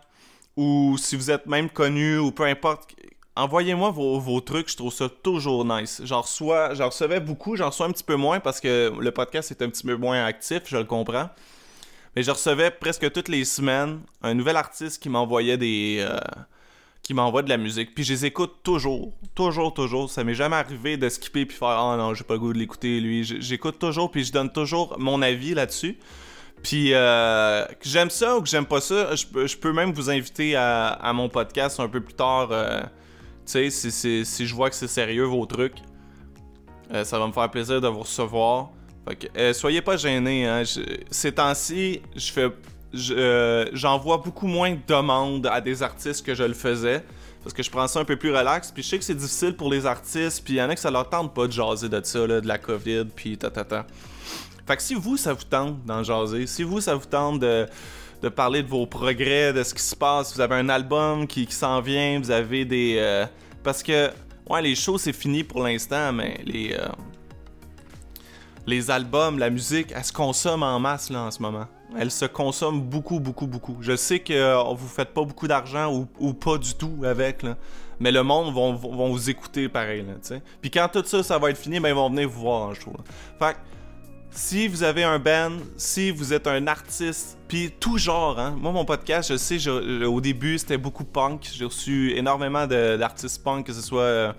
ou 0.57 0.97
si 0.97 1.15
vous 1.15 1.29
êtes 1.31 1.45
même 1.45 1.69
connus, 1.69 2.17
ou 2.17 2.31
peu 2.31 2.43
importe, 2.43 2.95
envoyez-moi 3.35 3.91
vos, 3.91 4.41
trucs, 4.41 4.69
je 4.69 4.75
trouve 4.75 4.93
ça 4.93 5.07
toujours 5.07 5.65
nice. 5.65 6.01
J'en 6.03 6.21
reçois, 6.21 6.73
j'en 6.73 6.89
recevais 6.89 7.19
beaucoup, 7.19 7.55
j'en 7.55 7.67
reçois 7.69 7.85
un 7.85 7.91
petit 7.91 8.03
peu 8.03 8.15
moins 8.15 8.39
parce 8.39 8.59
que 8.59 8.91
le 8.99 9.11
podcast 9.11 9.51
est 9.51 9.61
un 9.61 9.69
petit 9.69 9.83
peu 9.83 9.95
moins 9.95 10.25
actif, 10.25 10.63
je 10.65 10.77
le 10.77 10.85
comprends. 10.85 11.29
Mais 12.15 12.23
je 12.23 12.31
recevais 12.31 12.71
presque 12.71 13.11
toutes 13.11 13.29
les 13.29 13.45
semaines 13.45 14.01
un 14.23 14.33
nouvel 14.33 14.57
artiste 14.57 15.01
qui 15.01 15.09
m'envoyait 15.09 15.57
des. 15.57 15.99
Euh, 16.01 16.19
qui 17.09 17.43
de 17.43 17.49
la 17.49 17.57
musique. 17.57 17.95
Puis 17.95 18.03
je 18.03 18.13
les 18.13 18.25
écoute 18.25 18.57
toujours. 18.61 19.11
Toujours, 19.33 19.73
toujours. 19.73 20.11
Ça 20.11 20.23
m'est 20.23 20.35
jamais 20.35 20.57
arrivé 20.57 20.95
de 20.95 21.09
skipper 21.09 21.45
puis 21.47 21.57
faire 21.57 21.69
Ah 21.69 21.95
non, 21.97 22.13
j'ai 22.13 22.23
pas 22.23 22.35
le 22.35 22.39
goût 22.39 22.53
de 22.53 22.59
l'écouter 22.59 22.99
lui. 22.99 23.23
J'écoute 23.23 23.79
toujours 23.79 24.11
puis 24.11 24.23
je 24.23 24.31
donne 24.31 24.51
toujours 24.51 24.95
mon 24.99 25.21
avis 25.23 25.55
là-dessus. 25.55 25.97
Puis 26.61 26.93
euh, 26.93 27.65
que 27.65 27.87
j'aime 27.89 28.11
ça 28.11 28.37
ou 28.37 28.41
que 28.41 28.49
j'aime 28.49 28.65
pas 28.65 28.81
ça, 28.81 29.15
je, 29.15 29.57
peux 29.57 29.73
même 29.73 29.91
vous 29.91 30.11
inviter 30.11 30.55
à, 30.55 31.11
mon 31.15 31.29
podcast 31.29 31.79
un 31.79 31.87
peu 31.87 31.99
plus 31.99 32.13
tard. 32.13 32.49
Euh, 32.51 32.81
tu 33.45 33.71
sais, 33.71 34.23
si, 34.23 34.45
je 34.45 34.53
vois 34.53 34.69
que 34.69 34.75
c'est 34.75 34.87
sérieux 34.87 35.23
vos 35.23 35.47
trucs, 35.47 35.77
euh, 36.91 37.03
ça 37.03 37.17
va 37.17 37.25
me 37.25 37.31
faire 37.31 37.49
plaisir 37.49 37.81
de 37.81 37.87
vous 37.87 38.01
recevoir. 38.01 38.69
Euh, 39.35 39.53
soyez 39.53 39.81
pas 39.81 39.97
gênés. 39.97 40.45
Hein. 40.45 40.61
ces 41.09 41.31
temps-ci, 41.31 42.01
je 42.15 42.31
fais, 42.31 42.49
euh, 43.11 43.65
j'envoie 43.73 44.17
beaucoup 44.17 44.47
moins 44.47 44.71
de 44.71 44.79
demandes 44.87 45.47
à 45.47 45.61
des 45.61 45.83
artistes 45.83 46.25
que 46.25 46.35
je 46.35 46.43
le 46.43 46.53
faisais. 46.53 47.03
Parce 47.43 47.53
que 47.53 47.63
je 47.63 47.71
prends 47.71 47.87
ça 47.87 47.99
un 47.99 48.05
peu 48.05 48.17
plus 48.17 48.35
relax. 48.35 48.71
Puis 48.71 48.83
je 48.83 48.89
sais 48.89 48.99
que 48.99 49.05
c'est 49.05 49.15
difficile 49.15 49.55
pour 49.55 49.71
les 49.71 49.85
artistes. 49.85 50.43
Puis 50.43 50.55
il 50.55 50.57
y 50.57 50.61
en 50.61 50.69
a 50.69 50.75
que 50.75 50.81
ça 50.81 50.91
leur 50.91 51.09
tente 51.09 51.33
pas 51.33 51.47
de 51.47 51.51
jaser 51.51 51.87
de 51.89 52.01
ça, 52.03 52.27
de 52.27 52.47
la 52.47 52.57
COVID. 52.57 53.05
Puis 53.15 53.37
ta 53.37 53.49
ta 53.49 53.63
ta. 53.63 53.85
Fait 54.67 54.75
que 54.75 54.83
si 54.83 54.93
vous, 54.93 55.17
ça 55.17 55.33
vous 55.33 55.43
tente 55.43 55.83
d'en 55.85 56.03
jaser, 56.03 56.45
si 56.45 56.63
vous, 56.63 56.81
ça 56.81 56.95
vous 56.95 57.05
tente 57.05 57.39
de 57.39 57.67
de 58.21 58.29
parler 58.29 58.63
de 58.63 58.67
vos 58.67 58.85
progrès, 58.85 59.53
de 59.53 59.63
ce 59.63 59.73
qui 59.73 59.81
se 59.81 59.95
passe. 59.95 60.35
Vous 60.35 60.41
avez 60.41 60.55
un 60.55 60.69
album 60.69 61.27
qui, 61.27 61.47
s'en 61.49 61.81
vient, 61.81 62.19
vous 62.19 62.31
avez 62.31 62.65
des. 62.65 62.95
Euh, 62.97 63.25
parce 63.63 63.83
que, 63.83 64.09
ouais, 64.49 64.61
les 64.61 64.75
shows 64.75 64.97
c'est 64.97 65.13
fini 65.13 65.43
pour 65.43 65.63
l'instant, 65.63 66.11
mais 66.11 66.41
les. 66.45 66.73
Euh, 66.73 66.87
les 68.67 68.91
albums, 68.91 69.39
la 69.39 69.49
musique, 69.49 69.91
elle 69.95 70.03
se 70.03 70.13
consomme 70.13 70.61
en 70.61 70.79
masse 70.79 71.09
là 71.09 71.23
en 71.23 71.31
ce 71.31 71.41
moment. 71.41 71.65
Elle 71.97 72.11
se 72.11 72.25
consomme 72.25 72.81
beaucoup, 72.81 73.19
beaucoup, 73.19 73.47
beaucoup. 73.47 73.77
Je 73.81 73.95
sais 73.95 74.19
que 74.19 74.33
euh, 74.33 74.61
vous 74.73 74.87
faites 74.87 75.09
pas 75.09 75.23
beaucoup 75.23 75.47
d'argent 75.47 76.05
ou, 76.19 76.33
pas 76.33 76.57
du 76.57 76.75
tout 76.75 77.01
avec, 77.03 77.45
mais 77.99 78.11
le 78.11 78.23
monde 78.23 78.53
vont, 78.53 78.73
vont 78.73 79.09
vous 79.09 79.29
écouter 79.29 79.69
pareil. 79.69 80.05
Puis 80.61 80.69
quand 80.69 80.87
tout 80.91 81.03
ça, 81.05 81.23
ça 81.23 81.37
va 81.37 81.49
être 81.49 81.57
fini, 81.57 81.79
ben, 81.79 81.89
ils 81.89 81.95
vont 81.95 82.09
venir 82.09 82.29
vous 82.29 82.41
voir 82.41 82.69
en 82.69 82.73
show. 82.73 82.93
Fait 83.39 83.57
si 84.31 84.67
vous 84.67 84.83
avez 84.83 85.03
un 85.03 85.19
band, 85.19 85.57
si 85.77 86.11
vous 86.11 86.33
êtes 86.33 86.47
un 86.47 86.67
artiste, 86.67 87.37
puis 87.47 87.71
tout 87.79 87.97
genre, 87.97 88.39
hein. 88.39 88.55
Moi, 88.59 88.71
mon 88.71 88.85
podcast, 88.85 89.31
je 89.31 89.37
sais, 89.37 89.57
au 89.69 90.21
début, 90.21 90.57
c'était 90.57 90.77
beaucoup 90.77 91.03
punk. 91.03 91.49
J'ai 91.51 91.65
reçu 91.65 92.13
énormément 92.15 92.67
d'artistes 92.67 93.43
punk, 93.43 93.65
que 93.65 93.73
ce 93.73 93.81
soit 93.81 94.01
euh, 94.01 94.33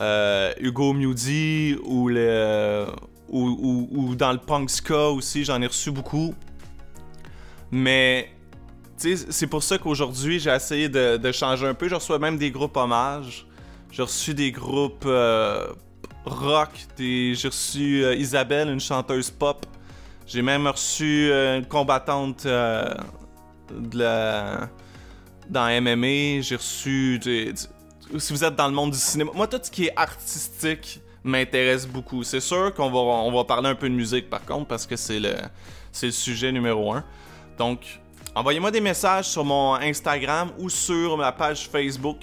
euh, 0.00 0.52
Hugo 0.60 0.94
Mewdy 0.94 1.76
ou, 1.84 2.08
le, 2.08 2.86
ou, 3.28 4.14
dans 4.16 4.32
le 4.32 4.38
punk 4.38 4.70
ska 4.70 5.10
aussi, 5.10 5.44
j'en 5.44 5.60
ai 5.60 5.66
reçu 5.66 5.90
beaucoup. 5.90 6.34
Mais, 7.70 8.30
c'est 8.96 9.46
pour 9.46 9.62
ça 9.62 9.78
qu'aujourd'hui, 9.78 10.40
j'ai 10.40 10.50
essayé 10.50 10.88
de, 10.88 11.32
changer 11.32 11.66
un 11.66 11.74
peu. 11.74 11.88
Je 11.88 11.94
reçois 11.94 12.18
même 12.18 12.38
des 12.38 12.50
groupes 12.50 12.76
hommages. 12.76 13.46
J'ai 13.90 14.02
reçu 14.02 14.34
des 14.34 14.52
groupes 14.52 15.04
euh, 15.06 15.72
rock. 16.24 16.70
J'ai 16.98 17.34
reçu 17.44 18.04
euh, 18.04 18.14
Isabelle, 18.14 18.68
une 18.68 18.80
chanteuse 18.80 19.30
pop. 19.30 19.64
J'ai 20.26 20.42
même 20.42 20.66
reçu 20.66 21.30
euh, 21.30 21.58
une 21.58 21.66
combattante 21.66 22.46
de 22.46 23.98
la... 23.98 24.68
dans 25.48 25.82
MMA. 25.82 26.42
J'ai 26.42 26.56
reçu. 26.56 27.20
si 28.18 28.32
vous 28.32 28.44
êtes 28.44 28.56
dans 28.56 28.68
le 28.68 28.74
monde 28.74 28.90
du 28.90 28.98
cinéma. 28.98 29.30
Moi, 29.34 29.46
tout 29.46 29.60
ce 29.62 29.70
qui 29.70 29.86
est 29.86 29.96
artistique 29.96 31.00
m'intéresse 31.24 31.86
beaucoup. 31.86 32.22
C'est 32.22 32.40
sûr 32.40 32.72
qu'on 32.74 32.90
va, 32.90 32.98
on 32.98 33.32
va 33.32 33.44
parler 33.44 33.68
un 33.68 33.74
peu 33.74 33.88
de 33.88 33.94
musique 33.94 34.30
par 34.30 34.44
contre, 34.44 34.66
parce 34.66 34.86
que 34.86 34.96
c'est 34.96 35.20
le, 35.20 35.34
c'est 35.92 36.06
le 36.06 36.12
sujet 36.12 36.52
numéro 36.52 36.92
un. 36.92 37.04
Donc, 37.58 38.00
envoyez-moi 38.34 38.70
des 38.70 38.80
messages 38.80 39.26
sur 39.26 39.44
mon 39.44 39.74
Instagram 39.74 40.50
ou 40.58 40.68
sur 40.70 41.16
ma 41.16 41.32
page 41.32 41.68
Facebook. 41.68 42.18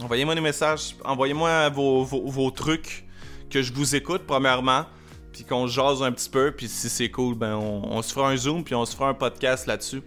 Envoyez-moi 0.00 0.34
des 0.34 0.40
messages, 0.40 0.94
envoyez-moi 1.04 1.68
vos, 1.70 2.50
trucs 2.54 3.04
que 3.50 3.62
je 3.62 3.72
vous 3.72 3.96
écoute 3.96 4.22
premièrement, 4.26 4.84
puis 5.32 5.42
qu'on 5.42 5.66
jase 5.66 6.02
un 6.02 6.12
petit 6.12 6.30
peu, 6.30 6.52
puis 6.52 6.68
si 6.68 6.88
c'est 6.88 7.10
cool, 7.10 7.34
ben 7.34 7.56
on, 7.56 8.00
se 8.02 8.12
fera 8.12 8.30
un 8.30 8.36
zoom, 8.36 8.62
puis 8.62 8.76
on 8.76 8.84
se 8.84 8.94
fera 8.94 9.08
un 9.08 9.14
podcast 9.14 9.66
là-dessus. 9.66 10.02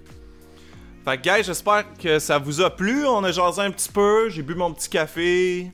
Fait 1.03 1.17
que 1.17 1.23
guys, 1.23 1.43
j'espère 1.43 1.85
que 1.95 2.19
ça 2.19 2.37
vous 2.37 2.61
a 2.61 2.69
plu, 2.69 3.05
on 3.05 3.23
a 3.23 3.31
jasé 3.31 3.61
un 3.61 3.71
petit 3.71 3.91
peu, 3.91 4.29
j'ai 4.29 4.43
bu 4.43 4.55
mon 4.55 4.71
petit 4.71 4.87
café, 4.87 5.71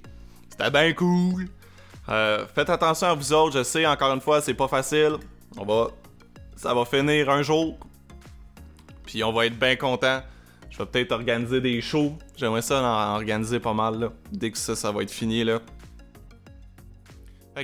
c'était 0.49 0.71
bien 0.71 0.93
cool. 0.93 1.47
Euh, 2.09 2.45
faites 2.55 2.69
attention 2.69 3.07
à 3.07 3.13
vous 3.13 3.33
autres, 3.33 3.57
je 3.57 3.63
sais, 3.63 3.85
encore 3.85 4.13
une 4.13 4.21
fois, 4.21 4.41
c'est 4.41 4.53
pas 4.53 4.67
facile. 4.67 5.17
On 5.57 5.65
va... 5.65 5.89
Ça 6.55 6.73
va 6.73 6.85
finir 6.85 7.29
un 7.29 7.43
jour, 7.43 7.77
puis 9.05 9.23
on 9.23 9.31
va 9.31 9.45
être 9.45 9.59
bien 9.59 9.75
content. 9.75 10.21
Je 10.71 10.79
vais 10.79 10.87
peut-être 10.87 11.11
organiser 11.11 11.61
des 11.61 11.81
shows. 11.81 12.17
J'aimerais 12.35 12.63
ça 12.63 12.81
en 12.81 13.15
organiser 13.15 13.59
pas 13.59 13.73
mal 13.73 13.99
là, 13.99 14.09
dès 14.31 14.49
que 14.49 14.57
ça, 14.57 14.75
ça 14.75 14.91
va 14.91 15.03
être 15.03 15.11
fini 15.11 15.43
là. 15.43 15.59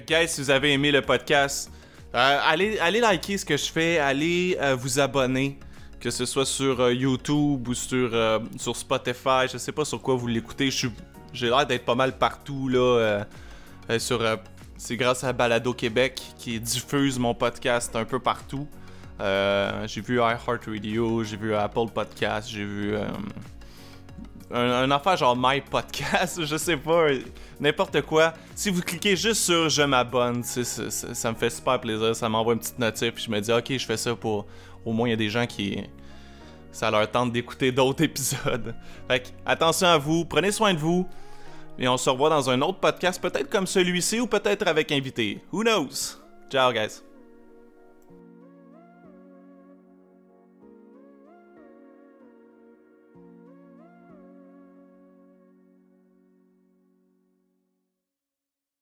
Guys, 0.08 0.28
si 0.28 0.42
vous 0.42 0.52
avez 0.52 0.74
aimé 0.74 0.92
le 0.92 1.02
podcast, 1.02 1.72
euh, 2.14 2.40
allez, 2.44 2.78
allez 2.78 3.00
liker 3.00 3.40
ce 3.40 3.46
que 3.46 3.58
je 3.58 3.72
fais, 3.72 3.98
allez 3.98 4.58
euh, 4.62 4.76
vous 4.76 5.00
abonner, 5.00 5.58
que 6.00 6.12
ce 6.12 6.28
soit 6.28 6.46
sur 6.46 6.92
YouTube 6.92 7.68
ou 7.68 7.74
sur, 7.74 8.12
sur 8.60 8.76
Spotify, 8.76 9.48
je 9.52 9.58
sais 9.58 9.72
pas 9.72 9.86
sur 9.86 10.02
quoi 10.02 10.14
vous 10.14 10.28
l'écoutez. 10.28 10.70
J'ai 10.70 11.50
l'air 11.50 11.66
d'être 11.66 11.86
pas 11.86 11.96
mal 11.96 12.16
partout 12.16 12.68
là. 12.68 13.26
Sur, 13.98 14.22
c'est 14.78 14.98
grâce 14.98 15.24
à 15.24 15.34
Balado 15.34 15.74
Québec 15.74 16.22
qui 16.38 16.60
diffuse 16.60 17.18
mon 17.20 17.34
podcast 17.34 17.96
un 17.96 18.06
peu 18.06 18.20
partout. 18.20 18.68
Euh, 19.22 19.88
j'ai 19.88 20.02
vu 20.02 20.18
iHeartRadio, 20.18 21.24
j'ai 21.24 21.38
vu 21.38 21.56
Apple 21.56 21.88
Podcast, 21.94 22.50
j'ai 22.50 22.66
vu 22.66 22.96
euh, 22.96 23.06
un, 24.52 24.92
affaire 24.92 25.16
genre 25.18 25.36
My 25.38 25.62
Podcast, 25.62 26.44
je 26.46 26.58
sais 26.58 26.78
pas, 26.78 27.08
n'importe 27.60 28.02
quoi. 28.02 28.34
Si 28.56 28.70
vous 28.70 28.82
cliquez 28.82 29.16
juste 29.16 29.44
sur 29.44 29.70
Je 29.70 29.84
m'abonne, 29.84 30.44
ça, 30.44 31.32
me 31.32 31.38
fait 31.38 31.50
super 31.50 31.80
plaisir, 31.80 32.16
ça 32.16 32.28
m'envoie 32.28 32.54
une 32.54 32.60
petite 32.60 32.80
notif, 32.80 33.14
puis 33.14 33.24
je 33.24 33.32
me 33.32 33.40
dis 33.40 33.52
ok, 33.52 33.78
je 33.78 33.86
fais 33.86 33.98
ça 33.98 34.16
pour 34.16 34.48
au 34.84 34.92
moins 34.92 35.08
il 35.08 35.12
y 35.12 35.14
a 35.14 35.18
des 35.18 35.30
gens 35.30 35.46
qui 35.46 35.82
ça 36.72 36.90
leur 36.90 37.10
tente 37.10 37.32
d'écouter 37.32 37.72
d'autres 37.72 38.04
épisodes. 38.04 38.76
Fait 39.08 39.34
attention 39.46 39.88
à 39.88 39.98
vous, 39.98 40.26
prenez 40.26 40.52
soin 40.52 40.74
de 40.74 40.80
vous. 40.80 41.08
Et 41.80 41.88
on 41.88 41.98
se 41.98 42.10
revoit 42.10 42.30
dans 42.30 42.50
un 42.50 42.62
autre 42.62 42.80
podcast, 42.80 43.22
peut-être 43.22 43.50
comme 43.50 43.68
celui-ci 43.68 44.20
ou 44.20 44.28
peut-être 44.28 44.68
avec 44.68 44.92
invité. 44.92 45.44
Who 45.52 45.64
knows? 45.64 46.20
Ciao, 46.50 46.72
guys. 46.72 47.13